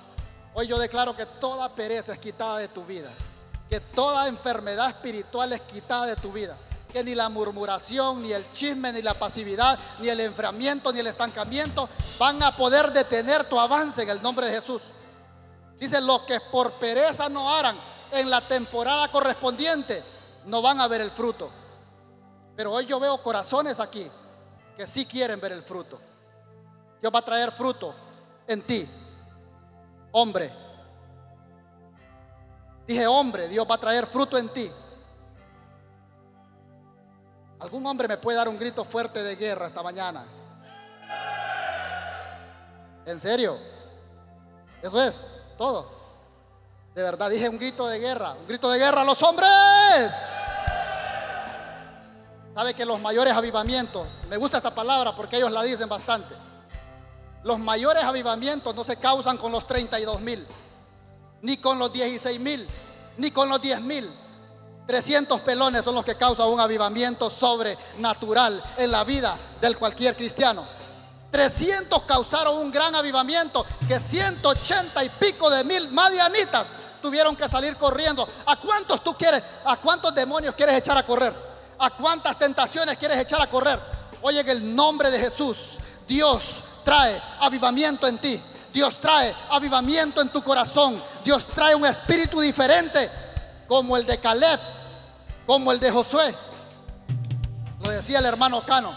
Hoy 0.54 0.68
yo 0.68 0.78
declaro 0.80 1.16
que 1.16 1.26
toda 1.26 1.70
pereza 1.70 2.14
es 2.14 2.20
quitada 2.20 2.60
de 2.60 2.68
tu 2.68 2.86
vida, 2.86 3.10
que 3.70 3.80
toda 3.80 4.28
enfermedad 4.28 4.90
espiritual 4.90 5.52
es 5.54 5.62
quitada 5.62 6.06
de 6.06 6.16
tu 6.16 6.32
vida, 6.32 6.56
que 6.94 7.04
ni 7.04 7.16
la 7.16 7.30
murmuración, 7.30 8.22
ni 8.22 8.32
el 8.32 8.50
chisme, 8.54 8.94
ni 8.94 9.02
la 9.02 9.16
pasividad, 9.16 9.78
ni 10.00 10.10
el 10.10 10.20
enfriamiento, 10.20 10.94
ni 10.94 11.00
el 11.00 11.08
estancamiento 11.08 11.90
van 12.20 12.42
a 12.44 12.56
poder 12.56 12.92
detener 12.92 13.44
tu 13.50 13.60
avance 13.60 14.04
en 14.04 14.10
el 14.10 14.22
nombre 14.22 14.48
de 14.48 14.54
Jesús. 14.54 14.82
Dice, 15.80 16.00
los 16.02 16.22
que 16.22 16.40
por 16.52 16.72
pereza 16.74 17.28
no 17.28 17.52
harán 17.54 17.76
en 18.12 18.30
la 18.30 18.42
temporada 18.48 19.08
correspondiente, 19.10 20.04
no 20.46 20.62
van 20.62 20.80
a 20.80 20.88
ver 20.88 21.02
el 21.02 21.12
fruto. 21.12 21.50
Pero 22.56 22.72
hoy 22.72 22.86
yo 22.86 23.00
veo 23.00 23.22
corazones 23.22 23.80
aquí 23.80 24.08
que 24.76 24.88
sí 24.88 25.06
quieren 25.06 25.40
ver 25.40 25.52
el 25.52 25.64
fruto. 25.64 26.00
Dios 27.02 27.14
va 27.14 27.20
a 27.20 27.26
traer 27.26 27.52
fruto 27.52 27.94
en 28.48 28.62
ti. 28.64 28.88
Hombre. 30.12 30.52
Dije, 32.88 33.06
hombre, 33.06 33.48
Dios 33.48 33.68
va 33.70 33.76
a 33.76 33.80
traer 33.80 34.08
fruto 34.08 34.38
en 34.38 34.50
ti. 34.50 34.72
¿Algún 37.60 37.86
hombre 37.86 38.08
me 38.08 38.18
puede 38.18 38.38
dar 38.38 38.48
un 38.48 38.58
grito 38.58 38.86
fuerte 38.86 39.24
de 39.24 39.36
guerra 39.36 39.68
esta 39.68 39.84
mañana? 39.84 40.24
¿En 43.06 43.20
serio? 43.20 43.58
Eso 44.82 45.02
es, 45.02 45.24
todo. 45.58 45.98
De 46.94 47.04
verdad, 47.04 47.30
dije 47.30 47.50
un 47.50 47.58
grito 47.58 47.88
de 47.88 48.00
guerra, 48.00 48.34
un 48.34 48.48
grito 48.48 48.70
de 48.70 48.80
guerra 48.80 49.02
a 49.02 49.06
los 49.06 49.22
hombres. 49.22 49.50
¿Sabe 52.54 52.74
que 52.74 52.86
los 52.86 53.00
mayores 53.00 53.34
avivamientos, 53.34 54.08
me 54.30 54.38
gusta 54.38 54.58
esta 54.58 54.74
palabra 54.74 55.16
porque 55.16 55.38
ellos 55.38 55.52
la 55.52 55.62
dicen 55.62 55.88
bastante 55.88 56.47
los 57.44 57.60
mayores 57.60 58.04
avivamientos 58.04 58.76
no 58.76 58.84
se 58.84 58.98
causan 58.98 59.38
con 59.38 59.52
los 59.52 59.66
32 59.68 60.22
mil, 60.22 60.46
ni 61.42 61.58
con 61.58 61.80
los 61.80 61.92
16 61.94 62.40
mil, 62.40 62.68
ni 63.18 63.32
con 63.32 63.50
los 63.50 63.62
10 63.62 63.82
mil. 63.82 64.10
300 64.86 65.42
pelones 65.42 65.84
son 65.84 65.96
los 65.96 66.06
que 66.06 66.16
causan 66.16 66.48
un 66.48 66.60
avivamiento 66.60 67.30
sobrenatural 67.30 68.64
en 68.78 68.92
la 68.92 69.04
vida 69.04 69.38
del 69.60 69.78
cualquier 69.78 70.16
cristiano. 70.16 70.64
300 71.32 72.04
causaron 72.04 72.58
un 72.58 72.72
gran 72.72 72.96
avivamiento 72.96 73.66
que 73.88 74.00
180 74.00 75.04
y 75.04 75.10
pico 75.10 75.50
de 75.50 75.64
mil 75.66 75.90
madianitas 75.90 76.68
tuvieron 77.02 77.36
que 77.36 77.50
salir 77.50 77.76
corriendo. 77.76 78.28
¿A 78.46 78.56
cuántos 78.56 79.04
tú 79.04 79.14
quieres? 79.14 79.44
¿A 79.66 79.78
cuántos 79.78 80.16
demonios 80.16 80.56
quieres 80.56 80.78
echar 80.78 80.98
a 80.98 81.04
correr? 81.04 81.34
¿A 81.80 81.90
cuántas 81.92 82.40
tentaciones 82.40 82.98
quieres 82.98 83.18
echar 83.20 83.42
a 83.42 83.48
correr? 83.48 83.80
Oye, 84.22 84.40
en 84.40 84.50
el 84.50 84.76
nombre 84.76 85.12
de 85.12 85.20
Jesús, 85.20 85.78
Dios 86.08 86.64
trae 86.88 87.22
avivamiento 87.42 88.08
en 88.08 88.18
ti. 88.18 88.42
Dios 88.74 89.02
trae 89.02 89.36
avivamiento 89.50 90.22
en 90.22 90.30
tu 90.30 90.42
corazón. 90.42 91.04
Dios 91.26 91.48
trae 91.48 91.76
un 91.76 91.86
espíritu 91.86 92.40
diferente 92.40 93.12
como 93.68 93.98
el 93.98 94.06
de 94.06 94.18
Caleb, 94.20 94.58
como 95.46 95.74
el 95.74 95.82
de 95.82 95.92
Josué. 95.92 96.34
Lo 97.82 97.90
decía 97.90 98.20
el 98.20 98.26
hermano 98.26 98.64
Cano. 98.66 98.96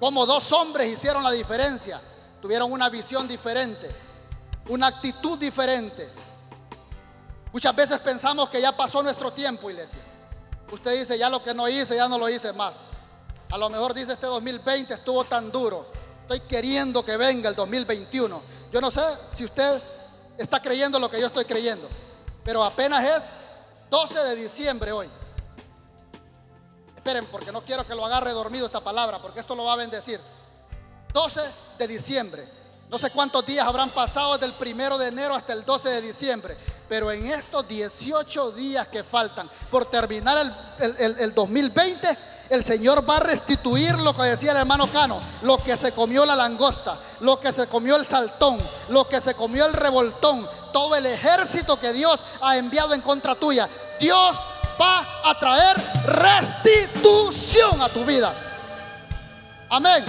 Como 0.00 0.26
dos 0.26 0.50
hombres 0.50 0.92
hicieron 0.92 1.22
la 1.22 1.30
diferencia. 1.30 2.00
Tuvieron 2.42 2.72
una 2.72 2.88
visión 2.88 3.28
diferente, 3.28 3.88
una 4.68 4.88
actitud 4.88 5.38
diferente. 5.38 6.08
Muchas 7.52 7.76
veces 7.76 8.00
pensamos 8.00 8.50
que 8.50 8.60
ya 8.60 8.76
pasó 8.76 9.00
nuestro 9.00 9.32
tiempo, 9.32 9.70
iglesia. 9.70 10.00
Usted 10.72 10.98
dice, 10.98 11.16
ya 11.16 11.30
lo 11.30 11.40
que 11.40 11.54
no 11.54 11.68
hice, 11.68 11.94
ya 11.94 12.08
no 12.08 12.18
lo 12.18 12.28
hice 12.28 12.52
más. 12.52 12.80
A 13.52 13.58
lo 13.58 13.70
mejor 13.70 13.94
dice 13.94 14.14
este 14.14 14.26
2020 14.26 14.92
estuvo 14.92 15.22
tan 15.22 15.52
duro. 15.52 15.86
Estoy 16.24 16.40
queriendo 16.40 17.04
que 17.04 17.18
venga 17.18 17.50
el 17.50 17.54
2021. 17.54 18.42
Yo 18.72 18.80
no 18.80 18.90
sé 18.90 19.02
si 19.36 19.44
usted 19.44 19.80
está 20.38 20.58
creyendo 20.58 20.98
lo 20.98 21.10
que 21.10 21.20
yo 21.20 21.26
estoy 21.26 21.44
creyendo, 21.44 21.86
pero 22.42 22.64
apenas 22.64 23.04
es 23.04 23.30
12 23.90 24.18
de 24.20 24.34
diciembre 24.34 24.90
hoy. 24.90 25.08
Esperen, 26.96 27.26
porque 27.26 27.52
no 27.52 27.62
quiero 27.62 27.86
que 27.86 27.94
lo 27.94 28.06
agarre 28.06 28.30
dormido 28.30 28.64
esta 28.64 28.80
palabra, 28.80 29.18
porque 29.18 29.40
esto 29.40 29.54
lo 29.54 29.64
va 29.64 29.74
a 29.74 29.76
bendecir. 29.76 30.18
12 31.12 31.40
de 31.76 31.86
diciembre. 31.86 32.48
No 32.88 32.98
sé 32.98 33.10
cuántos 33.10 33.44
días 33.44 33.66
habrán 33.66 33.90
pasado 33.90 34.32
desde 34.32 34.46
el 34.46 34.54
primero 34.54 34.96
de 34.96 35.08
enero 35.08 35.34
hasta 35.34 35.52
el 35.52 35.62
12 35.62 35.90
de 35.90 36.00
diciembre, 36.00 36.56
Pero 36.94 37.10
en 37.10 37.26
estos 37.26 37.66
18 37.66 38.52
días 38.52 38.86
que 38.86 39.02
faltan 39.02 39.50
por 39.68 39.84
terminar 39.86 40.38
el, 40.78 41.16
el 41.18 41.34
2020, 41.34 42.18
el 42.50 42.62
Señor 42.62 43.04
va 43.10 43.16
a 43.16 43.20
restituir 43.20 43.98
lo 43.98 44.14
que 44.14 44.22
decía 44.22 44.52
el 44.52 44.58
hermano 44.58 44.86
Cano, 44.92 45.20
lo 45.42 45.58
que 45.58 45.76
se 45.76 45.90
comió 45.90 46.24
la 46.24 46.36
langosta, 46.36 46.96
lo 47.18 47.40
que 47.40 47.52
se 47.52 47.66
comió 47.66 47.96
el 47.96 48.06
saltón, 48.06 48.60
lo 48.90 49.08
que 49.08 49.20
se 49.20 49.34
comió 49.34 49.66
el 49.66 49.72
revoltón, 49.72 50.48
todo 50.72 50.94
el 50.94 51.06
ejército 51.06 51.80
que 51.80 51.92
Dios 51.92 52.24
ha 52.40 52.58
enviado 52.58 52.94
en 52.94 53.00
contra 53.00 53.34
tuya. 53.34 53.68
Dios 53.98 54.36
va 54.80 55.04
a 55.24 55.36
traer 55.40 55.76
restitución 56.04 57.82
a 57.82 57.88
tu 57.88 58.04
vida. 58.04 58.32
Amén. 59.68 60.04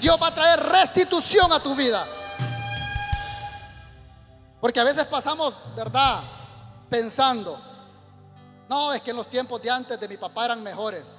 Dios 0.00 0.20
va 0.20 0.26
a 0.26 0.34
traer 0.34 0.58
restitución 0.64 1.52
a 1.52 1.60
tu 1.60 1.76
vida. 1.76 2.04
Porque 4.60 4.80
a 4.80 4.84
veces 4.84 5.04
pasamos, 5.06 5.54
¿verdad? 5.76 6.22
Pensando, 6.90 7.58
no, 8.68 8.92
es 8.92 9.02
que 9.02 9.12
los 9.12 9.28
tiempos 9.28 9.62
de 9.62 9.70
antes 9.70 9.98
de 9.98 10.08
mi 10.08 10.16
papá 10.16 10.46
eran 10.46 10.62
mejores. 10.62 11.18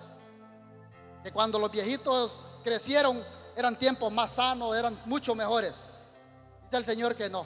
Que 1.23 1.31
cuando 1.31 1.57
los 1.57 1.71
viejitos 1.71 2.37
crecieron 2.63 3.21
eran 3.55 3.75
tiempos 3.75 4.11
más 4.11 4.33
sanos, 4.33 4.75
eran 4.75 4.97
mucho 5.05 5.35
mejores. 5.35 5.81
Dice 6.63 6.77
el 6.77 6.85
Señor 6.85 7.15
que 7.15 7.29
no, 7.29 7.45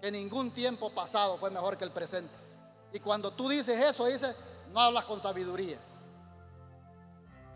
que 0.00 0.10
ningún 0.10 0.50
tiempo 0.50 0.90
pasado 0.90 1.36
fue 1.36 1.50
mejor 1.50 1.76
que 1.76 1.84
el 1.84 1.92
presente. 1.92 2.34
Y 2.92 2.98
cuando 2.98 3.30
tú 3.30 3.48
dices 3.48 3.78
eso, 3.78 4.06
dices, 4.06 4.34
no 4.72 4.80
hablas 4.80 5.04
con 5.04 5.20
sabiduría. 5.20 5.78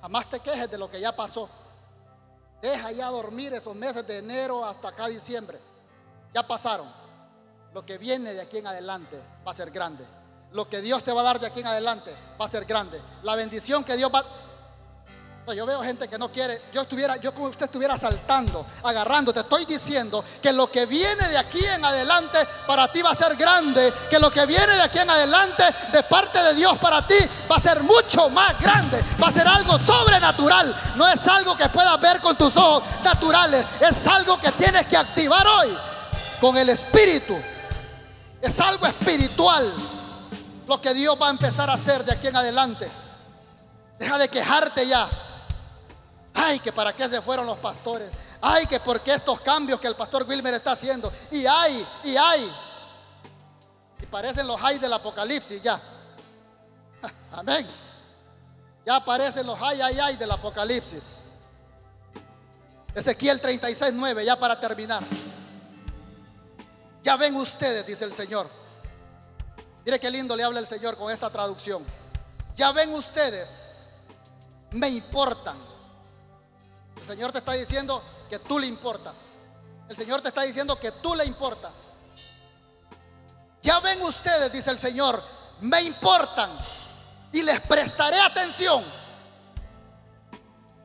Jamás 0.02 0.28
te 0.28 0.38
quejes 0.40 0.70
de 0.70 0.78
lo 0.78 0.90
que 0.90 1.00
ya 1.00 1.16
pasó. 1.16 1.48
Deja 2.60 2.92
ya 2.92 3.08
dormir 3.08 3.52
esos 3.54 3.74
meses 3.74 4.06
de 4.06 4.18
enero 4.18 4.64
hasta 4.64 4.88
acá 4.88 5.08
diciembre. 5.08 5.58
Ya 6.32 6.46
pasaron. 6.46 6.86
Lo 7.74 7.84
que 7.86 7.98
viene 7.98 8.34
de 8.34 8.40
aquí 8.40 8.58
en 8.58 8.66
adelante 8.66 9.20
va 9.46 9.52
a 9.52 9.54
ser 9.54 9.70
grande. 9.70 10.04
Lo 10.52 10.68
que 10.68 10.82
Dios 10.82 11.02
te 11.02 11.12
va 11.12 11.22
a 11.22 11.24
dar 11.24 11.40
de 11.40 11.46
aquí 11.46 11.60
en 11.60 11.66
adelante 11.66 12.14
va 12.40 12.44
a 12.44 12.48
ser 12.48 12.66
grande. 12.66 13.00
La 13.22 13.34
bendición 13.34 13.84
que 13.84 13.96
Dios 13.96 14.10
va 14.14 14.22
yo 15.56 15.66
veo 15.66 15.82
gente 15.82 16.08
que 16.08 16.16
no 16.16 16.30
quiere, 16.30 16.62
yo 16.72 16.82
estuviera, 16.82 17.16
yo 17.16 17.34
como 17.34 17.46
usted 17.46 17.66
estuviera 17.66 17.98
saltando, 17.98 18.64
agarrando, 18.84 19.32
te 19.34 19.40
estoy 19.40 19.64
diciendo 19.64 20.24
que 20.40 20.52
lo 20.52 20.70
que 20.70 20.86
viene 20.86 21.28
de 21.28 21.36
aquí 21.36 21.62
en 21.64 21.84
adelante 21.84 22.38
para 22.64 22.90
ti 22.90 23.02
va 23.02 23.10
a 23.10 23.14
ser 23.14 23.34
grande, 23.34 23.92
que 24.08 24.20
lo 24.20 24.30
que 24.30 24.46
viene 24.46 24.72
de 24.74 24.82
aquí 24.82 24.98
en 24.98 25.10
adelante 25.10 25.64
de 25.92 26.02
parte 26.04 26.40
de 26.42 26.54
Dios 26.54 26.78
para 26.78 27.04
ti 27.06 27.16
va 27.50 27.56
a 27.56 27.60
ser 27.60 27.82
mucho 27.82 28.30
más 28.30 28.58
grande, 28.60 29.02
va 29.20 29.28
a 29.28 29.32
ser 29.32 29.46
algo 29.48 29.78
sobrenatural, 29.80 30.74
no 30.94 31.08
es 31.08 31.26
algo 31.26 31.56
que 31.56 31.68
puedas 31.68 32.00
ver 32.00 32.20
con 32.20 32.38
tus 32.38 32.56
ojos 32.56 32.84
naturales, 33.02 33.66
es 33.80 34.06
algo 34.06 34.40
que 34.40 34.52
tienes 34.52 34.86
que 34.86 34.96
activar 34.96 35.44
hoy 35.46 35.76
con 36.40 36.56
el 36.56 36.68
espíritu. 36.68 37.36
Es 38.42 38.58
algo 38.58 38.86
espiritual 38.86 39.72
lo 40.66 40.80
que 40.80 40.92
Dios 40.92 41.16
va 41.20 41.28
a 41.28 41.30
empezar 41.30 41.70
a 41.70 41.74
hacer 41.74 42.04
de 42.04 42.12
aquí 42.12 42.26
en 42.26 42.34
adelante. 42.34 42.90
Deja 43.98 44.18
de 44.18 44.28
quejarte 44.28 44.84
ya. 44.86 45.08
Ay, 46.34 46.58
que 46.58 46.72
para 46.72 46.92
qué 46.92 47.08
se 47.08 47.22
fueron 47.22 47.46
los 47.46 47.58
pastores. 47.58 48.10
Ay, 48.40 48.66
que 48.66 48.80
por 48.80 49.00
qué 49.00 49.14
estos 49.14 49.40
cambios 49.42 49.80
que 49.80 49.86
el 49.86 49.94
pastor 49.94 50.24
Wilmer 50.28 50.54
está 50.54 50.72
haciendo. 50.72 51.12
Y 51.30 51.46
hay, 51.46 51.86
y 52.02 52.16
hay. 52.16 52.52
Y 54.02 54.06
parecen 54.06 54.44
los 54.48 54.60
hay 54.60 54.80
del 54.80 54.92
Apocalipsis 54.92 55.62
ya. 55.62 55.80
Amén. 57.32 57.64
Ya 58.84 58.96
aparecen 58.96 59.46
los 59.46 59.56
ay, 59.62 59.80
ay, 59.82 60.00
ay 60.00 60.16
del 60.16 60.32
Apocalipsis. 60.32 61.18
Ezequiel 62.92 63.40
36, 63.40 63.92
9, 63.94 64.24
ya 64.24 64.36
para 64.36 64.58
terminar. 64.58 65.02
Ya 67.12 67.16
ven 67.16 67.36
ustedes, 67.36 67.86
dice 67.86 68.06
el 68.06 68.14
Señor. 68.14 68.48
Mire 69.84 70.00
qué 70.00 70.10
lindo 70.10 70.34
le 70.34 70.44
habla 70.44 70.60
el 70.60 70.66
Señor 70.66 70.96
con 70.96 71.12
esta 71.12 71.28
traducción. 71.28 71.84
Ya 72.56 72.72
ven 72.72 72.94
ustedes, 72.94 73.76
me 74.70 74.88
importan 74.88 75.56
el 77.02 77.08
Señor 77.08 77.32
te 77.32 77.38
está 77.38 77.54
diciendo 77.54 78.00
que 78.30 78.38
tú 78.38 78.60
le 78.60 78.66
importas. 78.68 79.24
El 79.88 79.96
Señor 79.96 80.22
te 80.22 80.28
está 80.28 80.42
diciendo 80.42 80.76
que 80.76 80.92
tú 80.92 81.16
le 81.16 81.24
importas. 81.24 81.88
Ya 83.60 83.80
ven 83.80 84.00
ustedes, 84.02 84.52
dice 84.52 84.70
el 84.70 84.78
Señor, 84.78 85.20
me 85.60 85.82
importan 85.82 86.50
y 87.32 87.42
les 87.42 87.60
prestaré 87.62 88.20
atención. 88.20 88.84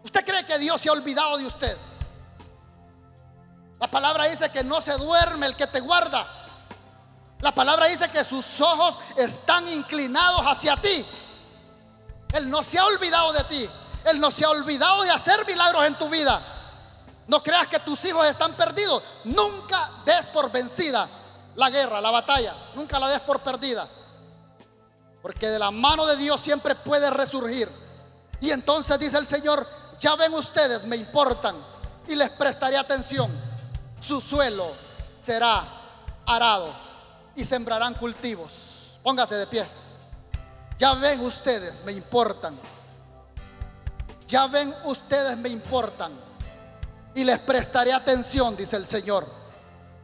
¿Usted 0.03 0.25
cree 0.25 0.43
que 0.43 0.57
Dios 0.57 0.81
se 0.81 0.89
ha 0.89 0.93
olvidado 0.93 1.37
de 1.37 1.45
usted? 1.45 1.77
La 3.79 3.87
palabra 3.87 4.25
dice 4.25 4.49
que 4.49 4.63
no 4.63 4.81
se 4.81 4.93
duerme 4.93 5.45
el 5.45 5.55
que 5.55 5.67
te 5.67 5.79
guarda. 5.79 6.25
La 7.39 7.53
palabra 7.53 7.85
dice 7.87 8.09
que 8.09 8.23
sus 8.23 8.59
ojos 8.59 8.99
están 9.15 9.67
inclinados 9.67 10.41
hacia 10.41 10.75
ti. 10.77 11.05
Él 12.33 12.49
no 12.49 12.63
se 12.63 12.79
ha 12.79 12.85
olvidado 12.85 13.31
de 13.33 13.43
ti. 13.43 13.69
Él 14.05 14.19
no 14.19 14.31
se 14.31 14.45
ha 14.45 14.49
olvidado 14.49 15.03
de 15.03 15.11
hacer 15.11 15.45
milagros 15.45 15.85
en 15.85 15.95
tu 15.95 16.09
vida. 16.09 16.41
No 17.27 17.43
creas 17.43 17.67
que 17.67 17.79
tus 17.79 18.03
hijos 18.05 18.25
están 18.25 18.53
perdidos. 18.53 19.03
Nunca 19.25 19.91
des 20.05 20.25
por 20.27 20.51
vencida 20.51 21.07
la 21.55 21.69
guerra, 21.69 22.01
la 22.01 22.09
batalla. 22.09 22.55
Nunca 22.73 22.97
la 22.99 23.09
des 23.09 23.19
por 23.21 23.41
perdida. 23.41 23.87
Porque 25.21 25.49
de 25.49 25.59
la 25.59 25.69
mano 25.69 26.05
de 26.05 26.17
Dios 26.17 26.41
siempre 26.41 26.73
puede 26.73 27.09
resurgir. 27.11 27.69
Y 28.39 28.49
entonces 28.51 28.97
dice 28.97 29.17
el 29.17 29.27
Señor, 29.27 29.65
ya 29.99 30.15
ven 30.15 30.33
ustedes, 30.33 30.85
me 30.85 30.95
importan 30.95 31.55
y 32.07 32.15
les 32.15 32.29
prestaré 32.31 32.77
atención. 32.77 33.46
Su 33.99 34.21
suelo 34.21 34.71
será 35.19 35.63
arado 36.25 36.73
y 37.35 37.45
sembrarán 37.45 37.93
cultivos. 37.95 38.97
Póngase 39.03 39.35
de 39.35 39.47
pie. 39.47 39.65
Ya 40.77 40.93
ven 40.95 41.19
ustedes, 41.21 41.83
me 41.83 41.91
importan 41.91 42.57
ya 44.27 44.47
ven, 44.47 44.73
ustedes 44.83 45.37
me 45.37 45.49
importan 45.49 46.11
y 47.15 47.23
les 47.23 47.39
prestaré 47.39 47.93
atención, 47.93 48.55
dice 48.55 48.75
el 48.75 48.85
Señor. 48.85 49.25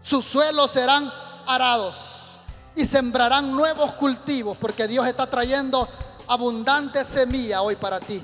Sus 0.01 0.25
suelos 0.25 0.71
serán 0.71 1.11
arados 1.45 1.95
y 2.75 2.85
sembrarán 2.85 3.51
nuevos 3.51 3.91
cultivos, 3.93 4.57
porque 4.57 4.87
Dios 4.87 5.05
está 5.07 5.27
trayendo 5.27 5.87
abundante 6.27 7.03
semilla 7.03 7.61
hoy 7.61 7.75
para 7.75 7.99
ti. 7.99 8.23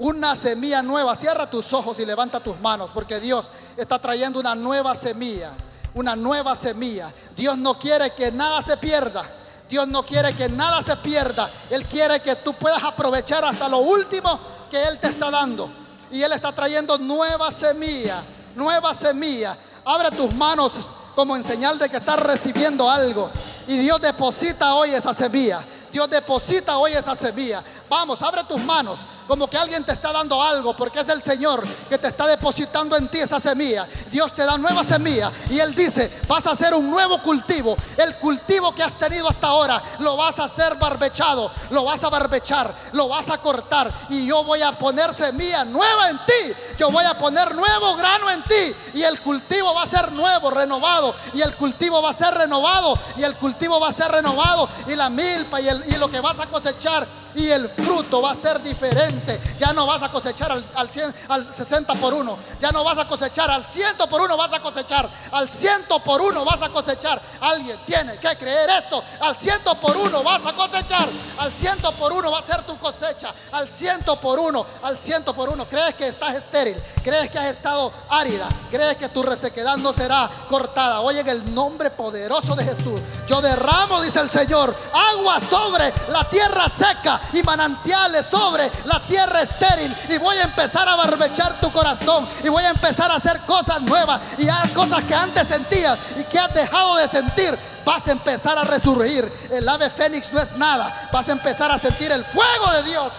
Una 0.00 0.36
semilla 0.36 0.82
nueva. 0.82 1.16
Cierra 1.16 1.48
tus 1.48 1.72
ojos 1.72 1.98
y 1.98 2.06
levanta 2.06 2.40
tus 2.40 2.58
manos, 2.60 2.90
porque 2.92 3.18
Dios 3.18 3.50
está 3.82 3.98
trayendo 3.98 4.40
una 4.40 4.54
nueva 4.54 4.94
semilla. 4.94 5.52
Una 5.94 6.16
nueva 6.16 6.54
semilla. 6.54 7.12
Dios 7.36 7.56
no 7.56 7.78
quiere 7.78 8.10
que 8.10 8.30
nada 8.30 8.60
se 8.62 8.76
pierda. 8.76 9.24
Dios 9.70 9.86
no 9.86 10.02
quiere 10.02 10.34
que 10.34 10.48
nada 10.48 10.82
se 10.82 10.96
pierda. 10.96 11.48
Él 11.70 11.84
quiere 11.86 12.20
que 12.20 12.36
tú 12.36 12.52
puedas 12.54 12.82
aprovechar 12.82 13.44
hasta 13.44 13.68
lo 13.68 13.78
último 13.78 14.38
que 14.70 14.82
Él 14.82 14.98
te 14.98 15.08
está 15.08 15.30
dando. 15.30 15.70
Y 16.10 16.22
Él 16.22 16.32
está 16.32 16.52
trayendo 16.52 16.98
nueva 16.98 17.52
semilla, 17.52 18.22
nueva 18.54 18.94
semilla. 18.94 19.56
Abre 19.84 20.10
tus 20.10 20.32
manos 20.34 20.72
como 21.14 21.36
en 21.36 21.44
señal 21.44 21.78
de 21.78 21.88
que 21.88 21.98
estás 21.98 22.20
recibiendo 22.20 22.90
algo. 22.90 23.30
Y 23.66 23.76
Dios 23.76 24.00
deposita 24.00 24.74
hoy 24.74 24.90
esa 24.90 25.14
semilla. 25.14 25.60
Dios 25.92 26.08
deposita 26.08 26.78
hoy 26.78 26.92
esa 26.92 27.14
semilla. 27.14 27.62
Vamos, 27.88 28.22
abre 28.22 28.44
tus 28.44 28.60
manos 28.62 28.98
como 29.28 29.46
que 29.46 29.58
alguien 29.58 29.84
te 29.84 29.92
está 29.92 30.10
dando 30.10 30.42
algo, 30.42 30.74
porque 30.74 31.00
es 31.00 31.08
el 31.10 31.20
Señor 31.20 31.62
que 31.88 31.98
te 31.98 32.08
está 32.08 32.26
depositando 32.26 32.96
en 32.96 33.08
ti 33.08 33.18
esa 33.18 33.38
semilla. 33.38 33.86
Dios 34.10 34.32
te 34.32 34.44
da 34.46 34.56
nueva 34.56 34.82
semilla 34.82 35.30
y 35.50 35.58
Él 35.58 35.74
dice, 35.74 36.10
vas 36.26 36.46
a 36.46 36.52
hacer 36.52 36.72
un 36.72 36.90
nuevo 36.90 37.20
cultivo. 37.20 37.76
El 37.98 38.16
cultivo 38.16 38.74
que 38.74 38.82
has 38.82 38.96
tenido 38.96 39.28
hasta 39.28 39.48
ahora, 39.48 39.82
lo 39.98 40.16
vas 40.16 40.38
a 40.38 40.44
hacer 40.44 40.76
barbechado, 40.76 41.50
lo 41.70 41.84
vas 41.84 42.02
a 42.04 42.08
barbechar, 42.08 42.74
lo 42.92 43.08
vas 43.08 43.28
a 43.28 43.36
cortar 43.36 43.92
y 44.08 44.26
yo 44.26 44.44
voy 44.44 44.62
a 44.62 44.72
poner 44.72 45.14
semilla 45.14 45.62
nueva 45.66 46.08
en 46.08 46.18
ti. 46.18 46.54
Yo 46.78 46.90
voy 46.90 47.04
a 47.04 47.18
poner 47.18 47.54
nuevo 47.54 47.96
grano 47.96 48.30
en 48.30 48.42
ti 48.44 48.74
y 48.94 49.02
el 49.02 49.20
cultivo 49.20 49.74
va 49.74 49.82
a 49.82 49.88
ser 49.88 50.10
nuevo, 50.12 50.50
renovado 50.50 51.14
y 51.34 51.42
el 51.42 51.54
cultivo 51.54 52.00
va 52.00 52.10
a 52.10 52.14
ser 52.14 52.32
renovado 52.32 52.98
y 53.18 53.24
el 53.24 53.36
cultivo 53.36 53.78
va 53.78 53.88
a 53.88 53.92
ser 53.92 54.10
renovado 54.10 54.70
y 54.86 54.96
la 54.96 55.10
milpa 55.10 55.60
y, 55.60 55.68
y 55.68 55.98
lo 55.98 56.10
que 56.10 56.20
vas 56.20 56.38
a 56.40 56.46
cosechar 56.46 57.06
y 57.38 57.50
el 57.52 57.68
fruto 57.68 58.20
va 58.20 58.32
a 58.32 58.36
ser 58.36 58.60
diferente. 58.62 59.40
Ya 59.58 59.72
no 59.72 59.86
vas 59.86 60.02
a 60.02 60.10
cosechar 60.10 60.50
al, 60.50 60.64
al, 60.74 60.90
100, 60.90 61.14
al 61.28 61.54
60 61.54 61.94
por 61.94 62.12
uno, 62.12 62.36
ya 62.60 62.72
no 62.72 62.82
vas 62.82 62.98
a 62.98 63.06
cosechar 63.06 63.50
al 63.50 63.64
100 63.64 63.96
por 64.10 64.20
uno, 64.20 64.36
vas 64.36 64.52
a 64.52 64.60
cosechar 64.60 65.08
al 65.30 65.48
100 65.48 65.84
por 66.04 66.20
uno, 66.20 66.44
vas 66.44 66.62
a 66.62 66.68
cosechar. 66.68 67.20
Alguien 67.40 67.78
tiene 67.86 68.16
que 68.16 68.36
creer 68.36 68.70
esto, 68.70 69.02
al 69.20 69.36
100 69.36 69.60
por 69.80 69.96
uno 69.96 70.22
vas 70.24 70.44
a 70.46 70.52
cosechar, 70.52 71.08
al 71.38 71.52
100 71.52 71.78
por 71.98 72.12
uno 72.12 72.32
va 72.32 72.40
a 72.40 72.42
ser 72.42 72.62
tu 72.62 72.76
cosecha, 72.76 73.32
al 73.52 73.68
100 73.68 74.00
por 74.20 74.40
uno, 74.40 74.66
al 74.82 74.98
100 74.98 75.22
por 75.24 75.48
uno. 75.48 75.64
¿Crees 75.66 75.94
que 75.94 76.08
estás 76.08 76.34
estéril? 76.34 76.76
¿Crees 77.04 77.30
que 77.30 77.38
has 77.38 77.46
estado 77.46 77.92
árida? 78.10 78.48
¿Crees 78.70 78.96
que 78.96 79.08
tu 79.08 79.22
resequedad 79.22 79.76
no 79.76 79.92
será 79.92 80.28
cortada? 80.48 81.00
Oye, 81.00 81.20
en 81.20 81.28
el 81.28 81.54
nombre 81.54 81.90
poderoso 81.90 82.56
de 82.56 82.64
Jesús, 82.64 83.00
yo 83.28 83.40
derramo, 83.40 84.02
dice 84.02 84.18
el 84.18 84.28
Señor, 84.28 84.74
agua 84.92 85.40
sobre 85.40 85.92
la 86.08 86.28
tierra 86.28 86.68
seca 86.68 87.20
y 87.32 87.42
manantiales 87.42 88.26
sobre 88.26 88.70
la 88.84 89.00
tierra 89.00 89.42
estéril. 89.42 89.94
Y 90.08 90.18
voy 90.18 90.36
a 90.36 90.44
empezar 90.44 90.88
a 90.88 90.96
barbechar 90.96 91.60
tu 91.60 91.70
corazón. 91.72 92.28
Y 92.42 92.48
voy 92.48 92.64
a 92.64 92.70
empezar 92.70 93.10
a 93.10 93.16
hacer 93.16 93.40
cosas 93.40 93.80
nuevas. 93.82 94.20
Y 94.38 94.48
cosas 94.74 95.04
que 95.04 95.14
antes 95.14 95.48
sentías 95.48 95.98
y 96.18 96.24
que 96.24 96.38
has 96.38 96.52
dejado 96.54 96.96
de 96.96 97.08
sentir 97.08 97.58
vas 97.84 98.06
a 98.06 98.12
empezar 98.12 98.58
a 98.58 98.64
resurgir. 98.64 99.30
El 99.50 99.68
ave 99.68 99.88
fénix 99.88 100.32
no 100.32 100.40
es 100.40 100.56
nada. 100.56 101.08
Vas 101.12 101.28
a 101.28 101.32
empezar 101.32 101.70
a 101.70 101.78
sentir 101.78 102.12
el 102.12 102.24
fuego 102.24 102.72
de 102.72 102.82
Dios. 102.82 103.12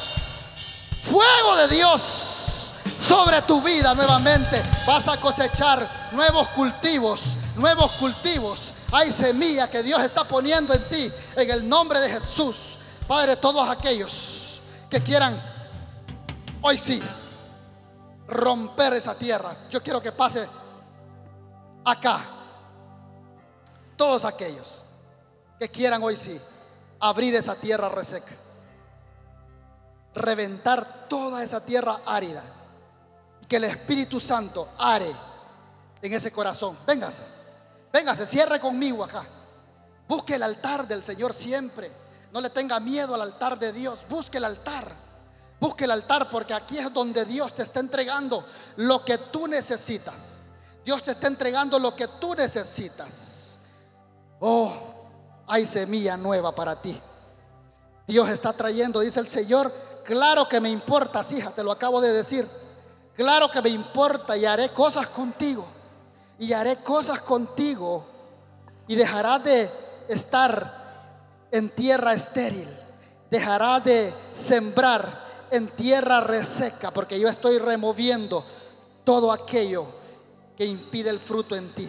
Fuego 1.01 1.55
de 1.55 1.67
Dios 1.69 2.71
sobre 2.99 3.41
tu 3.43 3.61
vida 3.61 3.95
nuevamente. 3.95 4.61
Vas 4.85 5.07
a 5.07 5.17
cosechar 5.17 6.09
nuevos 6.11 6.49
cultivos, 6.49 7.35
nuevos 7.55 7.91
cultivos. 7.93 8.71
Hay 8.91 9.11
semilla 9.11 9.69
que 9.69 9.83
Dios 9.83 10.03
está 10.03 10.23
poniendo 10.23 10.73
en 10.73 10.83
ti 10.89 11.11
en 11.35 11.49
el 11.49 11.67
nombre 11.67 11.99
de 11.99 12.09
Jesús. 12.11 12.77
Padre, 13.09 13.37
todos 13.37 13.67
aquellos 13.67 14.61
que 14.87 15.01
quieran 15.01 15.35
hoy 16.61 16.77
sí 16.77 17.01
romper 18.27 18.93
esa 18.93 19.17
tierra. 19.17 19.51
Yo 19.71 19.81
quiero 19.81 19.99
que 19.99 20.11
pase 20.11 20.47
acá. 21.83 22.23
Todos 23.97 24.25
aquellos 24.25 24.77
que 25.59 25.69
quieran 25.69 26.03
hoy 26.03 26.17
sí 26.17 26.39
abrir 26.99 27.33
esa 27.33 27.55
tierra 27.55 27.89
reseca. 27.89 28.31
Reventar 30.13 31.07
toda 31.09 31.43
esa 31.43 31.65
tierra 31.65 32.01
árida. 32.05 32.43
Que 33.47 33.55
el 33.55 33.63
Espíritu 33.63 34.19
Santo 34.19 34.69
are 34.77 35.11
en 35.99 36.13
ese 36.13 36.31
corazón. 36.31 36.77
Véngase. 36.85 37.23
Véngase, 37.91 38.27
cierre 38.27 38.59
conmigo 38.59 39.03
acá. 39.03 39.25
Busque 40.07 40.35
el 40.35 40.43
altar 40.43 40.87
del 40.87 41.03
Señor 41.03 41.33
siempre. 41.33 42.07
No 42.31 42.41
le 42.41 42.49
tenga 42.49 42.79
miedo 42.79 43.15
al 43.15 43.21
altar 43.21 43.57
de 43.57 43.73
Dios. 43.73 43.99
Busque 44.09 44.37
el 44.37 44.45
altar. 44.45 44.91
Busque 45.59 45.85
el 45.85 45.91
altar 45.91 46.29
porque 46.29 46.53
aquí 46.53 46.77
es 46.77 46.93
donde 46.93 47.25
Dios 47.25 47.53
te 47.53 47.63
está 47.63 47.79
entregando 47.79 48.45
lo 48.77 49.03
que 49.03 49.17
tú 49.17 49.47
necesitas. 49.47 50.39
Dios 50.85 51.03
te 51.03 51.11
está 51.11 51.27
entregando 51.27 51.77
lo 51.79 51.95
que 51.95 52.07
tú 52.07 52.33
necesitas. 52.33 53.59
Oh, 54.39 54.71
hay 55.47 55.65
semilla 55.65 56.15
nueva 56.15 56.55
para 56.55 56.81
ti. 56.81 56.99
Dios 58.07 58.29
está 58.29 58.53
trayendo, 58.53 59.01
dice 59.01 59.19
el 59.19 59.27
Señor, 59.27 59.71
claro 60.03 60.47
que 60.47 60.59
me 60.59 60.69
importa, 60.69 61.21
hija, 61.29 61.51
te 61.51 61.63
lo 61.63 61.71
acabo 61.71 61.99
de 62.01 62.13
decir. 62.13 62.47
Claro 63.15 63.51
que 63.51 63.61
me 63.61 63.69
importa 63.69 64.37
y 64.37 64.45
haré 64.45 64.69
cosas 64.69 65.07
contigo. 65.07 65.67
Y 66.39 66.53
haré 66.53 66.77
cosas 66.77 67.19
contigo. 67.19 68.05
Y 68.87 68.95
dejarás 68.95 69.43
de 69.43 69.69
estar 70.07 70.78
en 71.51 71.69
tierra 71.69 72.13
estéril. 72.13 72.67
Dejarás 73.29 73.83
de 73.83 74.13
sembrar 74.35 75.07
en 75.51 75.67
tierra 75.67 76.21
reseca, 76.21 76.91
porque 76.91 77.19
yo 77.19 77.27
estoy 77.27 77.59
removiendo 77.59 78.43
todo 79.03 79.31
aquello 79.31 79.85
que 80.57 80.65
impide 80.65 81.09
el 81.09 81.19
fruto 81.19 81.55
en 81.55 81.73
ti. 81.73 81.87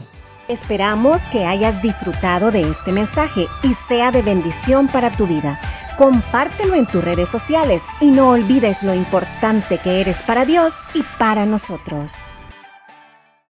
Esperamos 0.49 1.23
que 1.31 1.47
hayas 1.47 1.81
disfrutado 1.81 2.51
de 2.51 2.63
este 2.63 2.93
mensaje 2.93 3.47
y 3.63 3.75
sea 3.75 4.11
de 4.11 4.23
bendición 4.23 4.89
para 4.89 5.11
tu 5.11 5.27
vida. 5.27 5.61
Compártelo 5.97 6.75
en 6.75 6.87
tus 6.87 7.05
redes 7.05 7.29
sociales 7.29 7.85
y 8.01 8.11
no 8.11 8.31
olvides 8.31 8.83
lo 8.83 8.95
importante 8.95 9.79
que 9.79 10.01
eres 10.01 10.23
para 10.23 10.45
Dios 10.45 10.75
y 10.95 11.05
para 11.19 11.47
nosotros. 11.47 12.15